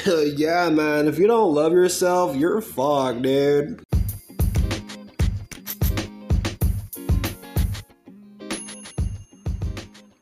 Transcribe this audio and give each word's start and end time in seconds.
yeah, 0.06 0.68
man. 0.68 1.08
If 1.08 1.18
you 1.18 1.26
don't 1.26 1.54
love 1.54 1.72
yourself, 1.72 2.36
you're 2.36 2.60
fucked, 2.60 3.22
dude. 3.22 3.82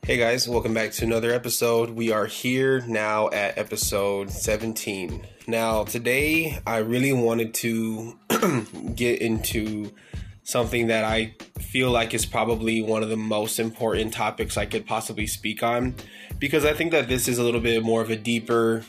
Hey 0.03 0.17
guys, 0.17 0.47
welcome 0.47 0.73
back 0.73 0.91
to 0.91 1.05
another 1.05 1.31
episode. 1.31 1.89
We 1.89 2.11
are 2.11 2.27
here 2.27 2.81
now 2.81 3.29
at 3.31 3.57
episode 3.57 4.29
17. 4.29 5.25
Now, 5.47 5.83
today 5.83 6.59
I 6.65 6.77
really 6.77 7.11
wanted 7.11 7.53
to 7.55 8.17
get 8.95 9.21
into 9.21 9.91
something 10.43 10.87
that 10.87 11.03
I 11.03 11.33
feel 11.59 11.89
like 11.89 12.13
is 12.13 12.25
probably 12.25 12.83
one 12.83 13.01
of 13.01 13.09
the 13.09 13.17
most 13.17 13.59
important 13.59 14.13
topics 14.13 14.57
I 14.57 14.67
could 14.67 14.85
possibly 14.85 15.25
speak 15.25 15.63
on 15.63 15.95
because 16.37 16.65
I 16.65 16.73
think 16.73 16.91
that 16.91 17.07
this 17.07 17.27
is 17.27 17.39
a 17.39 17.43
little 17.43 17.59
bit 17.59 17.83
more 17.83 18.01
of 18.01 18.11
a 18.11 18.15
deeper 18.15 18.83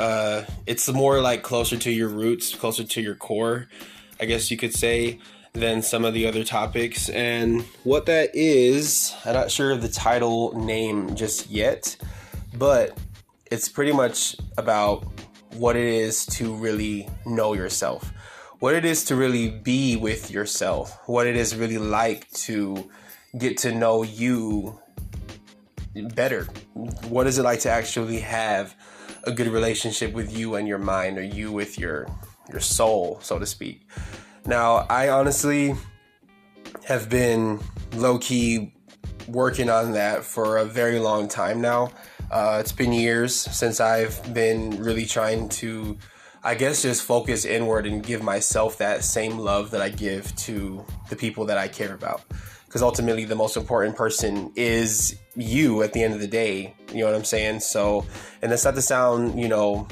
uh 0.00 0.44
it's 0.66 0.88
more 0.88 1.20
like 1.20 1.42
closer 1.42 1.76
to 1.76 1.90
your 1.90 2.08
roots, 2.08 2.54
closer 2.54 2.84
to 2.84 3.00
your 3.00 3.14
core, 3.14 3.68
I 4.20 4.24
guess 4.24 4.50
you 4.50 4.56
could 4.56 4.74
say 4.74 5.18
than 5.52 5.82
some 5.82 6.04
of 6.04 6.14
the 6.14 6.26
other 6.26 6.44
topics. 6.44 7.08
And 7.08 7.62
what 7.84 8.06
that 8.06 8.30
is, 8.34 9.14
I'm 9.24 9.34
not 9.34 9.50
sure 9.50 9.70
of 9.72 9.82
the 9.82 9.88
title 9.88 10.58
name 10.58 11.14
just 11.14 11.50
yet, 11.50 11.96
but 12.54 12.98
it's 13.50 13.68
pretty 13.68 13.92
much 13.92 14.36
about 14.56 15.06
what 15.54 15.76
it 15.76 15.86
is 15.86 16.26
to 16.26 16.54
really 16.54 17.08
know 17.26 17.54
yourself, 17.54 18.12
what 18.58 18.74
it 18.74 18.84
is 18.84 19.04
to 19.06 19.16
really 19.16 19.50
be 19.50 19.96
with 19.96 20.30
yourself, 20.30 20.96
what 21.06 21.26
it 21.26 21.36
is 21.36 21.56
really 21.56 21.78
like 21.78 22.30
to 22.32 22.90
get 23.36 23.58
to 23.58 23.72
know 23.72 24.02
you 24.02 24.78
better. 26.14 26.44
What 27.08 27.26
is 27.26 27.38
it 27.38 27.42
like 27.42 27.60
to 27.60 27.70
actually 27.70 28.20
have 28.20 28.76
a 29.24 29.32
good 29.32 29.48
relationship 29.48 30.12
with 30.12 30.36
you 30.36 30.54
and 30.54 30.66
your 30.68 30.78
mind 30.78 31.18
or 31.18 31.22
you 31.22 31.52
with 31.52 31.78
your 31.78 32.06
your 32.50 32.60
soul, 32.60 33.18
so 33.22 33.38
to 33.38 33.46
speak. 33.46 33.86
Now, 34.46 34.86
I 34.88 35.10
honestly 35.10 35.74
have 36.84 37.10
been 37.10 37.60
low 37.94 38.18
key 38.18 38.72
working 39.26 39.68
on 39.68 39.92
that 39.92 40.24
for 40.24 40.56
a 40.56 40.64
very 40.64 40.98
long 40.98 41.28
time 41.28 41.60
now. 41.60 41.90
Uh, 42.30 42.58
it's 42.60 42.72
been 42.72 42.92
years 42.92 43.34
since 43.34 43.80
I've 43.80 44.34
been 44.34 44.82
really 44.82 45.06
trying 45.06 45.48
to, 45.50 45.98
I 46.42 46.54
guess, 46.54 46.82
just 46.82 47.02
focus 47.02 47.44
inward 47.44 47.86
and 47.86 48.02
give 48.02 48.22
myself 48.22 48.78
that 48.78 49.04
same 49.04 49.38
love 49.38 49.70
that 49.72 49.82
I 49.82 49.90
give 49.90 50.34
to 50.36 50.84
the 51.10 51.16
people 51.16 51.44
that 51.46 51.58
I 51.58 51.68
care 51.68 51.94
about. 51.94 52.22
Because 52.68 52.82
ultimately, 52.82 53.24
the 53.24 53.34
most 53.34 53.56
important 53.56 53.96
person 53.96 54.52
is 54.54 55.18
you 55.34 55.82
at 55.82 55.94
the 55.94 56.02
end 56.02 56.12
of 56.14 56.20
the 56.20 56.28
day. 56.28 56.76
You 56.92 57.00
know 57.00 57.06
what 57.06 57.14
I'm 57.14 57.24
saying? 57.24 57.60
So, 57.60 58.06
and 58.42 58.52
that's 58.52 58.64
not 58.64 58.74
to 58.74 58.82
sound, 58.82 59.40
you 59.40 59.48
know, 59.48 59.88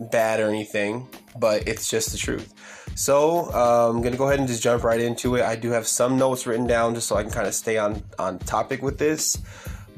bad 0.00 0.40
or 0.40 0.48
anything, 0.48 1.08
but 1.38 1.66
it's 1.68 1.88
just 1.88 2.10
the 2.10 2.18
truth. 2.18 2.52
So 2.96 3.52
um, 3.52 3.96
I'm 3.96 4.02
gonna 4.02 4.16
go 4.16 4.26
ahead 4.26 4.38
and 4.38 4.48
just 4.48 4.62
jump 4.62 4.82
right 4.82 5.00
into 5.00 5.36
it. 5.36 5.42
I 5.42 5.54
do 5.54 5.70
have 5.70 5.86
some 5.86 6.16
notes 6.16 6.46
written 6.46 6.66
down 6.66 6.94
just 6.94 7.08
so 7.08 7.16
I 7.16 7.22
can 7.22 7.30
kind 7.30 7.46
of 7.46 7.54
stay 7.54 7.76
on 7.78 8.02
on 8.18 8.38
topic 8.38 8.82
with 8.82 8.98
this, 8.98 9.36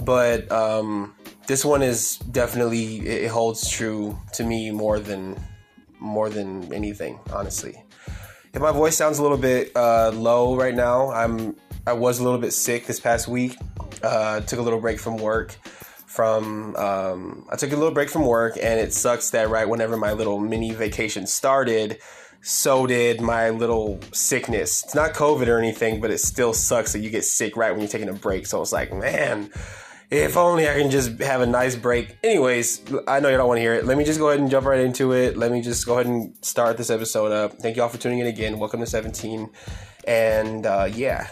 but 0.00 0.50
um, 0.50 1.14
this 1.46 1.64
one 1.64 1.82
is 1.82 2.18
definitely 2.18 3.06
it 3.06 3.30
holds 3.30 3.68
true 3.70 4.18
to 4.34 4.44
me 4.44 4.70
more 4.70 4.98
than 4.98 5.40
more 6.00 6.28
than 6.28 6.72
anything, 6.72 7.20
honestly. 7.32 7.82
If 8.52 8.62
my 8.62 8.72
voice 8.72 8.96
sounds 8.96 9.18
a 9.18 9.22
little 9.22 9.38
bit 9.38 9.70
uh, 9.76 10.10
low 10.14 10.56
right 10.56 10.74
now, 10.74 11.10
I'm 11.12 11.54
I 11.88 11.94
was 11.94 12.18
a 12.18 12.22
little 12.22 12.38
bit 12.38 12.52
sick 12.52 12.86
this 12.86 13.00
past 13.00 13.28
week. 13.28 13.56
Uh, 14.02 14.40
took 14.40 14.58
a 14.58 14.62
little 14.62 14.78
break 14.78 15.00
from 15.00 15.16
work 15.16 15.56
from 16.06 16.76
um, 16.76 17.46
I 17.50 17.56
took 17.56 17.72
a 17.72 17.76
little 17.76 17.94
break 17.94 18.10
from 18.10 18.26
work, 18.26 18.58
and 18.60 18.78
it 18.78 18.92
sucks 18.92 19.30
that 19.30 19.48
right 19.48 19.66
whenever 19.66 19.96
my 19.96 20.12
little 20.12 20.38
mini 20.38 20.72
vacation 20.72 21.26
started, 21.26 21.98
so 22.42 22.86
did 22.86 23.22
my 23.22 23.48
little 23.50 24.00
sickness. 24.12 24.84
It's 24.84 24.94
not 24.94 25.14
COVID 25.14 25.46
or 25.48 25.58
anything, 25.58 26.00
but 26.00 26.10
it 26.10 26.18
still 26.18 26.52
sucks 26.52 26.92
that 26.92 26.98
you 26.98 27.08
get 27.08 27.24
sick 27.24 27.56
right 27.56 27.70
when 27.70 27.80
you're 27.80 27.88
taking 27.88 28.10
a 28.10 28.14
break. 28.14 28.46
So 28.46 28.60
it's 28.60 28.72
like, 28.72 28.92
man, 28.92 29.50
if 30.10 30.36
only 30.36 30.68
I 30.68 30.74
can 30.74 30.90
just 30.90 31.20
have 31.20 31.40
a 31.40 31.46
nice 31.46 31.74
break. 31.76 32.18
Anyways, 32.22 32.82
I 33.06 33.20
know 33.20 33.30
you 33.30 33.36
don't 33.38 33.48
want 33.48 33.58
to 33.58 33.62
hear 33.62 33.74
it. 33.74 33.86
Let 33.86 33.96
me 33.96 34.04
just 34.04 34.18
go 34.18 34.28
ahead 34.28 34.40
and 34.40 34.50
jump 34.50 34.66
right 34.66 34.80
into 34.80 35.12
it. 35.12 35.38
Let 35.38 35.52
me 35.52 35.62
just 35.62 35.86
go 35.86 35.94
ahead 35.94 36.06
and 36.06 36.34
start 36.44 36.76
this 36.76 36.90
episode 36.90 37.32
up. 37.32 37.54
Thank 37.54 37.76
you 37.76 37.82
all 37.82 37.88
for 37.88 37.98
tuning 37.98 38.18
in 38.18 38.26
again. 38.26 38.58
Welcome 38.58 38.80
to 38.80 38.86
17. 38.86 39.48
And 40.06 40.66
uh, 40.66 40.88
yeah. 40.90 41.28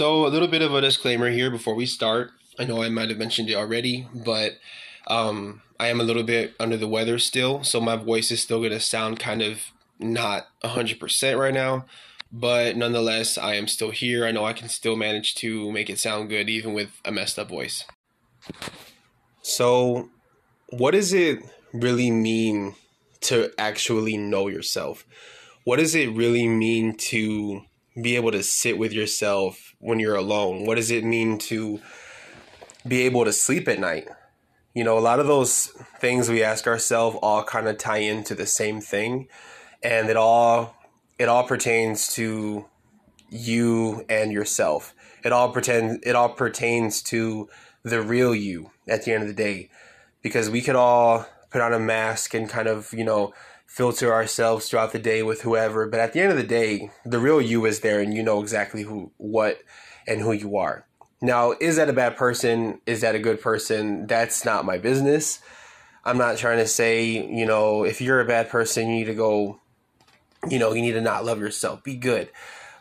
So, 0.00 0.24
a 0.24 0.28
little 0.28 0.48
bit 0.48 0.62
of 0.62 0.72
a 0.72 0.80
disclaimer 0.80 1.28
here 1.28 1.50
before 1.50 1.74
we 1.74 1.84
start. 1.84 2.30
I 2.58 2.64
know 2.64 2.82
I 2.82 2.88
might 2.88 3.10
have 3.10 3.18
mentioned 3.18 3.50
it 3.50 3.54
already, 3.54 4.08
but 4.14 4.52
um, 5.08 5.60
I 5.78 5.88
am 5.88 6.00
a 6.00 6.04
little 6.04 6.22
bit 6.22 6.54
under 6.58 6.78
the 6.78 6.88
weather 6.88 7.18
still, 7.18 7.62
so 7.64 7.82
my 7.82 7.96
voice 7.96 8.30
is 8.30 8.40
still 8.40 8.60
going 8.60 8.70
to 8.70 8.80
sound 8.80 9.20
kind 9.20 9.42
of 9.42 9.60
not 9.98 10.46
100% 10.64 11.38
right 11.38 11.52
now. 11.52 11.84
But 12.32 12.78
nonetheless, 12.78 13.36
I 13.36 13.56
am 13.56 13.68
still 13.68 13.90
here. 13.90 14.24
I 14.24 14.30
know 14.30 14.46
I 14.46 14.54
can 14.54 14.70
still 14.70 14.96
manage 14.96 15.34
to 15.34 15.70
make 15.70 15.90
it 15.90 15.98
sound 15.98 16.30
good 16.30 16.48
even 16.48 16.72
with 16.72 16.98
a 17.04 17.12
messed 17.12 17.38
up 17.38 17.50
voice. 17.50 17.84
So, 19.42 20.08
what 20.70 20.92
does 20.92 21.12
it 21.12 21.40
really 21.74 22.10
mean 22.10 22.74
to 23.20 23.50
actually 23.58 24.16
know 24.16 24.48
yourself? 24.48 25.04
What 25.64 25.76
does 25.76 25.94
it 25.94 26.08
really 26.08 26.48
mean 26.48 26.96
to 27.10 27.64
be 28.00 28.16
able 28.16 28.32
to 28.32 28.42
sit 28.42 28.78
with 28.78 28.94
yourself 28.94 29.69
when 29.80 29.98
you're 29.98 30.14
alone? 30.14 30.64
What 30.66 30.76
does 30.76 30.90
it 30.90 31.04
mean 31.04 31.38
to 31.38 31.80
be 32.86 33.02
able 33.02 33.24
to 33.24 33.32
sleep 33.32 33.66
at 33.66 33.80
night? 33.80 34.08
You 34.74 34.84
know, 34.84 34.96
a 34.96 35.00
lot 35.00 35.18
of 35.18 35.26
those 35.26 35.66
things 35.98 36.28
we 36.28 36.44
ask 36.44 36.66
ourselves 36.66 37.18
all 37.20 37.42
kind 37.42 37.66
of 37.66 37.76
tie 37.76 37.98
into 37.98 38.34
the 38.36 38.46
same 38.46 38.80
thing, 38.80 39.26
and 39.82 40.08
it 40.08 40.16
all 40.16 40.76
it 41.18 41.28
all 41.28 41.44
pertains 41.44 42.14
to 42.14 42.66
you 43.28 44.04
and 44.08 44.32
yourself. 44.32 44.94
It 45.24 45.32
all 45.32 45.50
pretend 45.50 46.04
it 46.06 46.14
all 46.14 46.28
pertains 46.28 47.02
to 47.04 47.48
the 47.82 48.00
real 48.00 48.34
you 48.34 48.70
at 48.86 49.04
the 49.04 49.12
end 49.12 49.22
of 49.22 49.28
the 49.28 49.34
day, 49.34 49.70
because 50.22 50.48
we 50.48 50.60
could 50.60 50.76
all 50.76 51.26
put 51.50 51.60
on 51.60 51.72
a 51.72 51.80
mask 51.80 52.32
and 52.32 52.48
kind 52.48 52.68
of 52.68 52.92
you 52.92 53.04
know 53.04 53.32
filter 53.70 54.12
ourselves 54.12 54.68
throughout 54.68 54.90
the 54.90 54.98
day 54.98 55.22
with 55.22 55.42
whoever, 55.42 55.86
but 55.86 56.00
at 56.00 56.12
the 56.12 56.18
end 56.18 56.32
of 56.32 56.36
the 56.36 56.42
day, 56.42 56.90
the 57.06 57.20
real 57.20 57.40
you 57.40 57.64
is 57.64 57.80
there, 57.80 58.00
and 58.00 58.12
you 58.12 58.20
know 58.20 58.42
exactly 58.42 58.82
who 58.82 59.12
what 59.16 59.62
and 60.08 60.20
who 60.20 60.32
you 60.32 60.56
are. 60.56 60.84
Now, 61.22 61.54
is 61.60 61.76
that 61.76 61.88
a 61.88 61.92
bad 61.92 62.16
person? 62.16 62.80
Is 62.84 63.00
that 63.02 63.14
a 63.14 63.20
good 63.20 63.40
person? 63.40 64.08
That's 64.08 64.44
not 64.44 64.64
my 64.64 64.76
business. 64.76 65.38
I'm 66.04 66.18
not 66.18 66.36
trying 66.36 66.58
to 66.58 66.66
say, 66.66 67.10
you 67.10 67.46
know, 67.46 67.84
if 67.84 68.00
you're 68.00 68.20
a 68.20 68.26
bad 68.26 68.48
person, 68.48 68.88
you 68.88 68.94
need 68.96 69.04
to 69.04 69.14
go, 69.14 69.60
you 70.48 70.58
know, 70.58 70.72
you 70.72 70.82
need 70.82 70.92
to 70.92 71.00
not 71.00 71.24
love 71.24 71.38
yourself. 71.38 71.84
Be 71.84 71.94
good. 71.94 72.28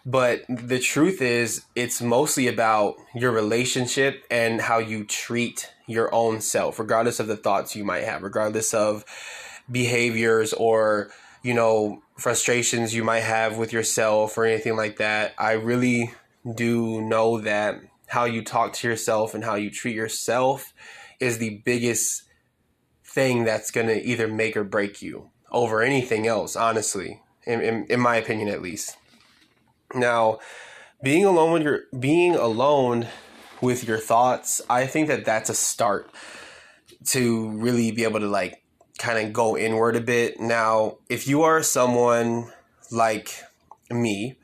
But 0.08 0.42
the 0.50 0.80
truth 0.80 1.22
is, 1.22 1.66
it's 1.76 2.02
mostly 2.02 2.48
about 2.48 2.96
your 3.14 3.32
relationship 3.32 4.24
and 4.32 4.60
how 4.60 4.80
you 4.80 5.04
treat 5.04 5.72
your 5.86 6.12
own 6.12 6.42
self, 6.42 6.80
regardless 6.80 7.20
of 7.20 7.28
the 7.28 7.38
thoughts 7.38 7.76
you 7.76 7.84
might 7.84 8.06
have, 8.06 8.24
regardless 8.24 8.74
of 8.74 9.06
behaviors 9.72 10.53
or, 10.53 11.12
you 11.44 11.53
know, 11.53 12.02
frustrations 12.18 12.94
you 12.94 13.03
might 13.03 13.22
have 13.22 13.57
with 13.57 13.74
yourself 13.74 14.38
or 14.38 14.46
anything 14.46 14.75
like 14.75 14.97
that. 14.97 15.34
I 15.38 15.53
really 15.53 16.13
do 16.56 17.02
know 17.02 17.40
that 17.41 17.80
how 18.07 18.25
you 18.25 18.44
talk 18.44 18.74
to 18.74 18.88
yourself 18.88 19.34
and 19.34 19.44
how 19.44 19.56
you 19.56 19.69
treat 19.69 19.96
yourself 19.96 20.74
is 21.19 21.38
the 21.38 21.62
biggest 21.63 22.24
thing 23.03 23.44
that's 23.44 23.72
going 23.72 23.88
to 23.88 24.02
either 24.03 24.28
make 24.28 24.56
or 24.56 24.63
break 24.63 25.02
you 25.02 25.30
over 25.52 25.81
anything 25.81 26.28
else, 26.28 26.56
honestly, 26.56 27.22
in, 27.46 27.62
in, 27.62 27.86
in, 27.86 28.00
my 28.00 28.16
opinion, 28.16 28.47
at 28.47 28.62
least. 28.62 28.97
Now, 29.94 30.40
being 31.03 31.25
alone 31.25 31.53
with 31.53 31.63
your 31.63 31.81
being 31.97 32.36
alone 32.36 33.07
with 33.62 33.88
your 33.88 33.97
thoughts, 33.97 34.62
I 34.69 34.86
think 34.86 35.07
that 35.07 35.25
that's 35.25 35.50
a 35.50 35.56
start 35.56 36.12
to 37.07 37.50
really 37.51 37.92
be 37.92 38.04
able 38.04 38.19
to 38.19 38.27
like 38.27 38.62
kind 39.00 39.25
of 39.25 39.34
go 39.34 39.57
inward 39.57 39.96
a 39.96 40.01
bit. 40.01 40.40
Now, 40.40 40.98
if 41.10 41.28
you 41.28 41.42
are 41.42 41.63
someone 41.63 42.51
like 42.92 43.42
me 43.90 44.38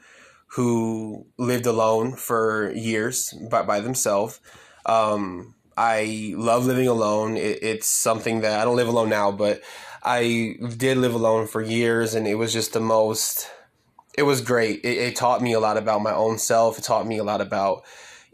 who 0.56 1.25
lived 1.38 1.66
alone 1.66 2.16
for 2.16 2.72
years 2.72 3.34
by, 3.52 3.62
by 3.62 3.81
themselves. 3.81 4.40
Um, 4.86 5.54
I 5.75 6.34
love 6.38 6.66
living 6.66 6.88
alone. 6.88 7.36
It, 7.36 7.62
it's 7.62 7.88
something 7.88 8.40
that 8.42 8.60
I 8.60 8.63
don't 8.63 8.78
live 8.78 8.88
alone 8.88 9.10
now, 9.10 9.31
but 9.34 9.62
I 10.02 10.56
did 10.78 10.98
live 10.98 11.13
alone 11.13 11.48
for 11.48 11.62
years, 11.62 12.13
and 12.13 12.25
it 12.25 12.36
was 12.36 12.54
just 12.54 12.72
the 12.72 12.80
most. 12.80 13.50
It 14.18 14.24
was 14.24 14.40
great. 14.40 14.80
It, 14.86 14.98
it 14.98 15.16
taught 15.18 15.42
me 15.42 15.52
a 15.52 15.60
lot 15.60 15.75
about 15.75 16.02
my 16.02 16.13
own 16.13 16.38
self. 16.38 16.80
It 16.80 16.86
taught 16.86 17.06
me 17.06 17.18
a 17.18 17.24
lot 17.24 17.42
about 17.42 17.84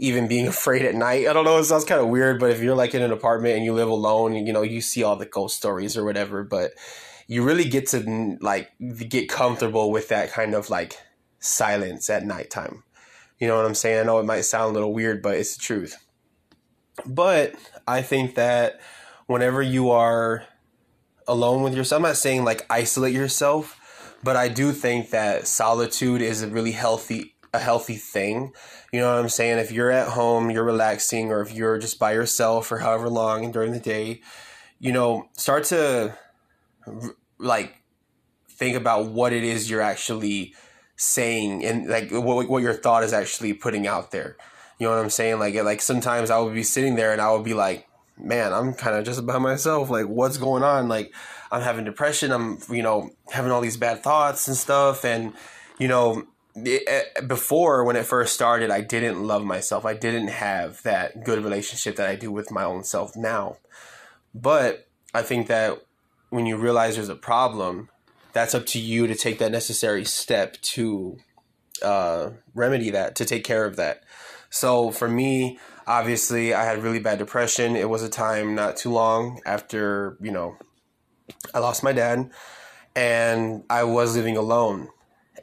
even 0.02 0.28
being 0.28 0.48
afraid 0.48 0.82
at 0.82 0.96
night. 0.96 1.28
I 1.28 1.34
don't 1.34 1.46
know. 1.46 1.60
It 1.60 1.64
sounds 1.66 1.86
kind 1.86 2.02
of 2.02 2.08
weird, 2.08 2.40
but 2.40 2.50
if 2.50 2.60
you're 2.60 2.76
like 2.76 2.96
in 2.96 3.04
an 3.04 3.12
apartment 3.12 3.56
and 3.56 3.64
you 3.64 3.72
live 3.72 3.88
alone, 3.88 4.34
you 4.34 4.52
know, 4.52 4.64
you 4.64 4.82
see 4.82 5.04
all 5.04 5.16
the 5.16 5.28
ghost 5.28 5.56
stories 5.56 5.96
or 5.96 6.04
whatever, 6.04 6.44
but 6.44 6.72
you 7.28 7.44
really 7.44 7.66
get 7.66 7.88
to 7.90 8.38
like 8.42 8.72
get 9.08 9.30
comfortable 9.30 9.92
with 9.92 10.08
that 10.08 10.32
kind 10.32 10.56
of 10.56 10.72
like 10.72 10.98
silence 11.40 12.10
at 12.10 12.26
nighttime. 12.26 12.84
You 13.38 13.48
know 13.48 13.56
what 13.56 13.66
I'm 13.68 13.76
saying? 13.76 14.00
I 14.00 14.04
know 14.04 14.18
it 14.18 14.26
might 14.26 14.42
sound 14.42 14.72
a 14.72 14.74
little 14.74 14.92
weird, 14.92 15.22
but 15.22 15.38
it's 15.38 15.56
the 15.56 15.62
truth. 15.62 16.04
But 17.06 17.54
I 17.88 18.02
think 18.02 18.34
that 18.36 18.82
whenever 19.28 19.62
you 19.62 19.92
are 19.92 20.46
alone 21.28 21.62
with 21.62 21.76
yourself, 21.76 22.00
I'm 22.00 22.10
not 22.10 22.18
saying 22.18 22.44
like 22.44 22.66
isolate 22.72 23.14
yourself, 23.14 24.18
but 24.24 24.36
I 24.36 24.48
do 24.48 24.72
think 24.72 25.12
that 25.12 25.46
solitude 25.46 26.24
is 26.24 26.42
a 26.42 26.48
really 26.48 26.72
healthy 26.72 27.36
a 27.54 27.60
healthy 27.60 27.96
thing. 27.96 28.54
You 28.92 29.00
know 29.02 29.14
what 29.14 29.20
I'm 29.20 29.30
saying? 29.30 29.60
If 29.60 29.72
you're 29.72 29.92
at 29.92 30.10
home, 30.10 30.52
you're 30.52 30.64
relaxing, 30.64 31.32
or 31.32 31.42
if 31.42 31.54
you're 31.54 31.78
just 31.78 32.00
by 32.00 32.14
yourself 32.14 32.68
for 32.68 32.80
however 32.80 33.10
long 33.10 33.44
and 33.44 33.54
during 33.54 33.72
the 33.72 33.80
day, 33.80 34.22
you 34.80 34.92
know, 34.92 35.28
start 35.34 35.66
to 35.66 36.18
like 37.38 37.82
think 38.50 38.76
about 38.76 39.08
what 39.08 39.34
it 39.34 39.44
is 39.44 39.70
you're 39.70 39.82
actually 39.82 40.54
saying 40.96 41.66
and 41.66 41.88
like 41.88 42.12
what, 42.12 42.48
what 42.48 42.62
your 42.62 42.74
thought 42.74 43.04
is 43.04 43.14
actually 43.14 43.54
putting 43.54 43.88
out 43.88 44.12
there. 44.12 44.38
You 44.80 44.88
know 44.88 44.96
what 44.96 45.04
I'm 45.04 45.10
saying? 45.10 45.40
Like 45.40 45.56
like 45.56 45.82
sometimes 45.82 46.30
I 46.30 46.40
would 46.40 46.54
be 46.54 46.64
sitting 46.64 46.96
there 46.96 47.12
and 47.12 47.22
I 47.22 47.32
would 47.32 47.44
be 47.44 47.54
like, 47.54 47.88
man, 48.18 48.54
I'm 48.54 48.74
kind 48.74 48.96
of 48.96 49.04
just 49.04 49.26
by 49.26 49.38
myself. 49.40 49.90
Like 49.90 50.08
what's 50.08 50.38
going 50.38 50.64
on? 50.64 50.88
Like 50.88 51.14
I'm 51.52 51.62
having 51.62 51.86
depression. 51.86 52.32
I'm 52.32 52.60
you 52.70 52.84
know 52.84 53.10
having 53.32 53.52
all 53.52 53.62
these 53.62 53.78
bad 53.78 54.04
thoughts 54.04 54.48
and 54.48 54.56
stuff 54.56 55.04
and 55.04 55.34
you 55.80 55.88
know 55.88 56.24
eh, 56.56 57.04
before 57.28 57.84
when 57.84 57.96
it 57.96 58.06
first 58.06 58.34
started 58.34 58.70
i 58.70 58.82
didn't 58.82 59.22
love 59.22 59.44
myself 59.44 59.86
i 59.86 59.94
didn't 59.94 60.28
have 60.28 60.82
that 60.84 61.24
good 61.24 61.44
relationship 61.44 61.96
that 61.96 62.10
i 62.10 62.16
do 62.16 62.32
with 62.32 62.52
my 62.52 62.64
own 62.64 62.84
self 62.84 63.16
now 63.16 63.58
but 64.34 64.88
i 65.14 65.22
think 65.22 65.48
that 65.48 65.82
when 66.30 66.46
you 66.46 66.58
realize 66.58 66.96
there's 66.96 67.10
a 67.10 67.16
problem 67.16 67.90
that's 68.34 68.56
up 68.56 68.66
to 68.66 68.80
you 68.80 69.08
to 69.08 69.16
take 69.16 69.40
that 69.40 69.52
necessary 69.52 70.06
step 70.06 70.60
to 70.62 71.18
uh, 71.82 72.32
remedy 72.54 72.90
that, 72.92 73.16
to 73.16 73.26
take 73.26 73.44
care 73.44 73.66
of 73.66 73.76
that. 73.76 74.04
So 74.50 74.92
for 74.92 75.08
me, 75.08 75.60
obviously, 75.88 76.54
I 76.54 76.64
had 76.66 76.84
really 76.84 77.00
bad 77.00 77.20
depression. 77.20 77.76
It 77.76 77.90
was 77.90 78.04
a 78.04 78.10
time 78.10 78.56
not 78.56 78.78
too 78.78 78.92
long 78.92 79.42
after, 79.46 80.18
you 80.22 80.32
know, 80.32 80.58
I 81.54 81.60
lost 81.60 81.84
my 81.84 81.94
dad 81.94 82.32
and 82.96 83.64
I 83.70 83.84
was 83.84 84.16
living 84.16 84.38
alone. 84.38 84.90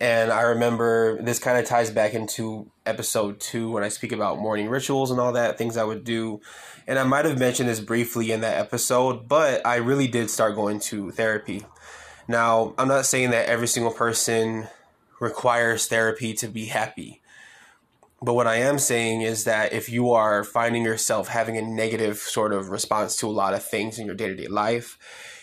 And 0.00 0.30
I 0.30 0.42
remember 0.42 1.20
this 1.22 1.38
kind 1.38 1.58
of 1.58 1.66
ties 1.66 1.90
back 1.90 2.14
into 2.14 2.70
episode 2.86 3.40
two 3.40 3.70
when 3.70 3.82
I 3.82 3.88
speak 3.88 4.12
about 4.12 4.38
morning 4.38 4.68
rituals 4.68 5.10
and 5.10 5.18
all 5.18 5.32
that, 5.32 5.58
things 5.58 5.76
I 5.76 5.84
would 5.84 6.04
do. 6.04 6.40
And 6.86 6.98
I 6.98 7.04
might 7.04 7.24
have 7.24 7.38
mentioned 7.38 7.68
this 7.68 7.80
briefly 7.80 8.30
in 8.30 8.40
that 8.42 8.58
episode, 8.58 9.28
but 9.28 9.66
I 9.66 9.76
really 9.76 10.06
did 10.06 10.30
start 10.30 10.54
going 10.54 10.78
to 10.80 11.10
therapy. 11.10 11.66
Now, 12.28 12.74
I'm 12.78 12.88
not 12.88 13.06
saying 13.06 13.30
that 13.30 13.48
every 13.48 13.66
single 13.66 13.92
person 13.92 14.68
requires 15.20 15.86
therapy 15.88 16.32
to 16.34 16.48
be 16.48 16.66
happy. 16.66 17.20
But 18.20 18.34
what 18.34 18.46
I 18.46 18.56
am 18.56 18.78
saying 18.78 19.22
is 19.22 19.44
that 19.44 19.72
if 19.72 19.88
you 19.88 20.10
are 20.10 20.42
finding 20.44 20.84
yourself 20.84 21.28
having 21.28 21.56
a 21.56 21.62
negative 21.62 22.18
sort 22.18 22.52
of 22.52 22.70
response 22.70 23.16
to 23.16 23.26
a 23.26 23.30
lot 23.30 23.54
of 23.54 23.64
things 23.64 23.98
in 23.98 24.06
your 24.06 24.14
day 24.14 24.28
to 24.28 24.34
day 24.34 24.48
life, 24.48 24.98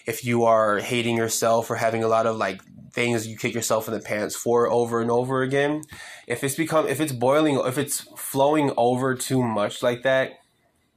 if 0.06 0.26
you 0.26 0.44
are 0.44 0.80
hating 0.80 1.16
yourself 1.18 1.70
or 1.70 1.76
having 1.76 2.04
a 2.04 2.08
lot 2.08 2.28
of 2.28 2.38
like 2.38 2.62
things 2.96 3.28
you 3.28 3.38
kick 3.38 3.54
yourself 3.54 3.88
in 3.88 3.94
the 3.94 4.00
pants 4.00 4.36
for 4.36 4.72
over 4.72 5.02
and 5.02 5.12
over 5.12 5.44
again, 5.44 5.84
if 6.26 6.44
it's 6.44 6.56
become 6.56 6.88
if 6.88 7.00
it's 7.00 7.12
boiling 7.12 7.60
if 7.66 7.78
it's 7.78 8.02
flowing 8.18 8.72
over 8.78 9.14
too 9.14 9.44
much 9.44 9.84
like 9.84 10.02
that, 10.04 10.40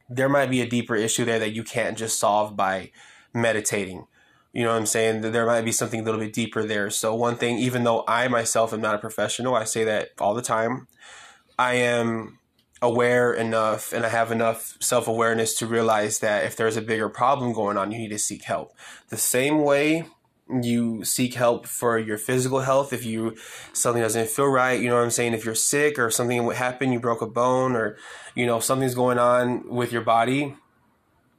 there 0.08 0.28
might 0.28 0.50
be 0.50 0.62
a 0.62 0.68
deeper 0.68 0.94
issue 0.96 1.24
there 1.24 1.38
that 1.38 1.52
you 1.52 1.62
can't 1.62 1.98
just 1.98 2.18
solve 2.18 2.56
by 2.56 2.90
meditating 3.34 4.06
you 4.52 4.64
know 4.64 4.70
what 4.70 4.78
I'm 4.78 4.86
saying? 4.86 5.20
There 5.20 5.46
might 5.46 5.64
be 5.64 5.72
something 5.72 6.00
a 6.00 6.02
little 6.02 6.20
bit 6.20 6.32
deeper 6.32 6.64
there. 6.64 6.90
So, 6.90 7.14
one 7.14 7.36
thing, 7.36 7.58
even 7.58 7.84
though 7.84 8.04
I 8.08 8.28
myself 8.28 8.72
am 8.72 8.80
not 8.80 8.94
a 8.94 8.98
professional, 8.98 9.54
I 9.54 9.64
say 9.64 9.84
that 9.84 10.10
all 10.18 10.34
the 10.34 10.42
time, 10.42 10.88
I 11.58 11.74
am 11.74 12.38
aware 12.80 13.32
enough 13.32 13.92
and 13.92 14.06
I 14.06 14.08
have 14.08 14.32
enough 14.32 14.76
self 14.80 15.06
awareness 15.06 15.54
to 15.58 15.66
realize 15.66 16.20
that 16.20 16.44
if 16.44 16.56
there's 16.56 16.76
a 16.76 16.82
bigger 16.82 17.08
problem 17.08 17.52
going 17.52 17.76
on, 17.76 17.92
you 17.92 17.98
need 17.98 18.08
to 18.08 18.18
seek 18.18 18.44
help. 18.44 18.72
The 19.10 19.16
same 19.16 19.62
way 19.62 20.06
you 20.50 21.04
seek 21.04 21.34
help 21.34 21.66
for 21.66 21.98
your 21.98 22.16
physical 22.16 22.60
health 22.60 22.92
if 22.92 23.04
you 23.04 23.36
something 23.72 24.02
doesn't 24.02 24.28
feel 24.28 24.46
right 24.46 24.80
you 24.80 24.88
know 24.88 24.94
what 24.96 25.04
i'm 25.04 25.10
saying 25.10 25.34
if 25.34 25.44
you're 25.44 25.54
sick 25.54 25.98
or 25.98 26.10
something 26.10 26.50
happened 26.52 26.92
you 26.92 26.98
broke 26.98 27.20
a 27.20 27.26
bone 27.26 27.76
or 27.76 27.96
you 28.34 28.46
know 28.46 28.58
something's 28.58 28.94
going 28.94 29.18
on 29.18 29.68
with 29.68 29.92
your 29.92 30.00
body 30.00 30.54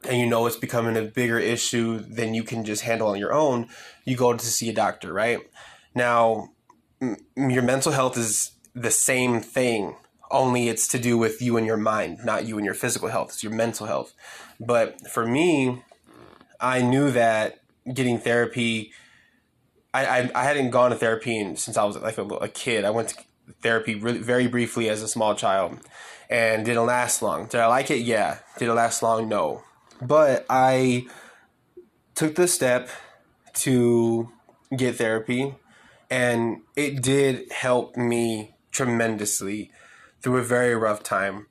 and 0.07 0.19
you 0.19 0.25
know 0.25 0.45
it's 0.45 0.55
becoming 0.55 0.95
a 0.95 1.01
bigger 1.01 1.39
issue 1.39 1.99
than 1.99 2.33
you 2.33 2.43
can 2.43 2.63
just 2.63 2.83
handle 2.83 3.09
on 3.09 3.19
your 3.19 3.33
own, 3.33 3.67
you 4.05 4.15
go 4.15 4.33
to 4.33 4.45
see 4.45 4.69
a 4.69 4.73
doctor, 4.73 5.11
right? 5.11 5.39
Now, 5.93 6.49
m- 7.01 7.17
your 7.35 7.63
mental 7.63 7.91
health 7.91 8.17
is 8.17 8.51
the 8.73 8.91
same 8.91 9.41
thing, 9.41 9.97
only 10.31 10.69
it's 10.69 10.87
to 10.89 10.99
do 10.99 11.17
with 11.17 11.41
you 11.41 11.57
and 11.57 11.65
your 11.65 11.77
mind, 11.77 12.19
not 12.23 12.45
you 12.45 12.57
and 12.57 12.65
your 12.65 12.75
physical 12.75 13.09
health. 13.09 13.29
It's 13.29 13.43
your 13.43 13.53
mental 13.53 13.87
health. 13.87 14.13
But 14.59 15.09
for 15.09 15.25
me, 15.25 15.83
I 16.61 16.81
knew 16.81 17.11
that 17.11 17.58
getting 17.93 18.19
therapy, 18.19 18.91
I, 19.93 20.05
I, 20.05 20.31
I 20.35 20.43
hadn't 20.43 20.69
gone 20.69 20.91
to 20.91 20.95
therapy 20.95 21.55
since 21.55 21.77
I 21.77 21.83
was 21.83 21.97
like 21.97 22.17
a, 22.17 22.23
a 22.23 22.47
kid. 22.47 22.85
I 22.85 22.91
went 22.91 23.09
to 23.09 23.23
therapy 23.61 23.95
really, 23.95 24.19
very 24.19 24.47
briefly 24.47 24.89
as 24.89 25.01
a 25.01 25.07
small 25.07 25.35
child 25.35 25.79
and 26.29 26.65
didn't 26.65 26.85
last 26.85 27.21
long. 27.21 27.47
Did 27.47 27.59
I 27.59 27.67
like 27.67 27.89
it? 27.89 27.99
Yeah. 27.99 28.39
Did 28.57 28.67
it 28.69 28.73
last 28.73 29.01
long? 29.01 29.27
No. 29.27 29.63
But 30.01 30.45
I 30.49 31.07
took 32.15 32.35
the 32.35 32.47
step 32.47 32.89
to 33.53 34.29
get 34.75 34.95
therapy, 34.95 35.55
and 36.09 36.61
it 36.75 37.01
did 37.01 37.51
help 37.51 37.97
me 37.97 38.55
tremendously 38.71 39.71
through 40.21 40.37
a 40.37 40.43
very 40.43 40.75
rough 40.75 41.03
time. 41.03 41.47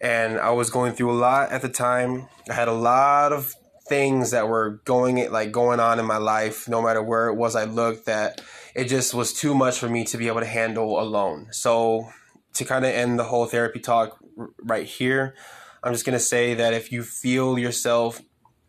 And 0.00 0.38
I 0.38 0.50
was 0.50 0.70
going 0.70 0.94
through 0.94 1.12
a 1.12 1.20
lot 1.20 1.52
at 1.52 1.62
the 1.62 1.68
time. 1.68 2.28
I 2.50 2.54
had 2.54 2.68
a 2.68 2.72
lot 2.72 3.32
of 3.32 3.54
things 3.88 4.30
that 4.30 4.48
were 4.48 4.80
going 4.84 5.30
like 5.30 5.52
going 5.52 5.80
on 5.80 5.98
in 5.98 6.06
my 6.06 6.16
life 6.16 6.68
no 6.68 6.80
matter 6.80 7.02
where 7.02 7.28
it 7.28 7.34
was 7.34 7.56
I 7.56 7.64
looked 7.64 8.06
that 8.06 8.40
it 8.74 8.84
just 8.84 9.12
was 9.12 9.32
too 9.32 9.54
much 9.54 9.78
for 9.78 9.88
me 9.88 10.04
to 10.04 10.16
be 10.16 10.28
able 10.28 10.40
to 10.40 10.46
handle 10.46 11.00
alone. 11.00 11.48
So 11.50 12.08
to 12.54 12.64
kind 12.64 12.84
of 12.84 12.92
end 12.92 13.18
the 13.18 13.24
whole 13.24 13.46
therapy 13.46 13.80
talk 13.80 14.18
right 14.62 14.86
here, 14.86 15.34
I'm 15.82 15.92
just 15.92 16.06
going 16.06 16.18
to 16.18 16.24
say 16.24 16.54
that 16.54 16.74
if 16.74 16.92
you 16.92 17.02
feel 17.02 17.58
yourself 17.58 18.20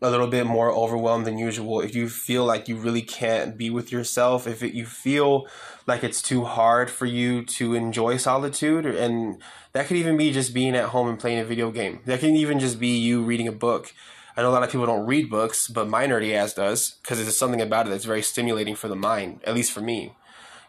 a 0.02 0.10
little 0.10 0.26
bit 0.26 0.46
more 0.46 0.70
overwhelmed 0.70 1.26
than 1.26 1.38
usual, 1.38 1.80
if 1.80 1.94
you 1.94 2.08
feel 2.08 2.44
like 2.44 2.68
you 2.68 2.76
really 2.76 3.00
can't 3.00 3.56
be 3.56 3.70
with 3.70 3.90
yourself, 3.90 4.46
if 4.46 4.62
it, 4.62 4.74
you 4.74 4.84
feel 4.84 5.46
like 5.86 6.04
it's 6.04 6.20
too 6.20 6.44
hard 6.44 6.90
for 6.90 7.06
you 7.06 7.44
to 7.44 7.74
enjoy 7.74 8.16
solitude, 8.16 8.84
and 8.84 9.40
that 9.72 9.86
could 9.86 9.96
even 9.96 10.16
be 10.16 10.30
just 10.32 10.52
being 10.52 10.74
at 10.74 10.90
home 10.90 11.08
and 11.08 11.18
playing 11.18 11.38
a 11.38 11.44
video 11.44 11.70
game. 11.70 12.00
That 12.04 12.20
can 12.20 12.36
even 12.36 12.58
just 12.58 12.78
be 12.78 12.98
you 12.98 13.22
reading 13.22 13.48
a 13.48 13.52
book. 13.52 13.94
I 14.36 14.42
know 14.42 14.50
a 14.50 14.52
lot 14.52 14.62
of 14.62 14.70
people 14.70 14.86
don't 14.86 15.06
read 15.06 15.30
books, 15.30 15.68
but 15.68 15.88
my 15.88 16.06
nerdy 16.06 16.34
ass 16.34 16.54
does 16.54 16.96
because 17.02 17.18
there's 17.18 17.36
something 17.36 17.60
about 17.60 17.86
it 17.86 17.90
that's 17.90 18.04
very 18.04 18.22
stimulating 18.22 18.74
for 18.74 18.88
the 18.88 18.96
mind, 18.96 19.40
at 19.44 19.54
least 19.54 19.72
for 19.72 19.80
me. 19.80 20.14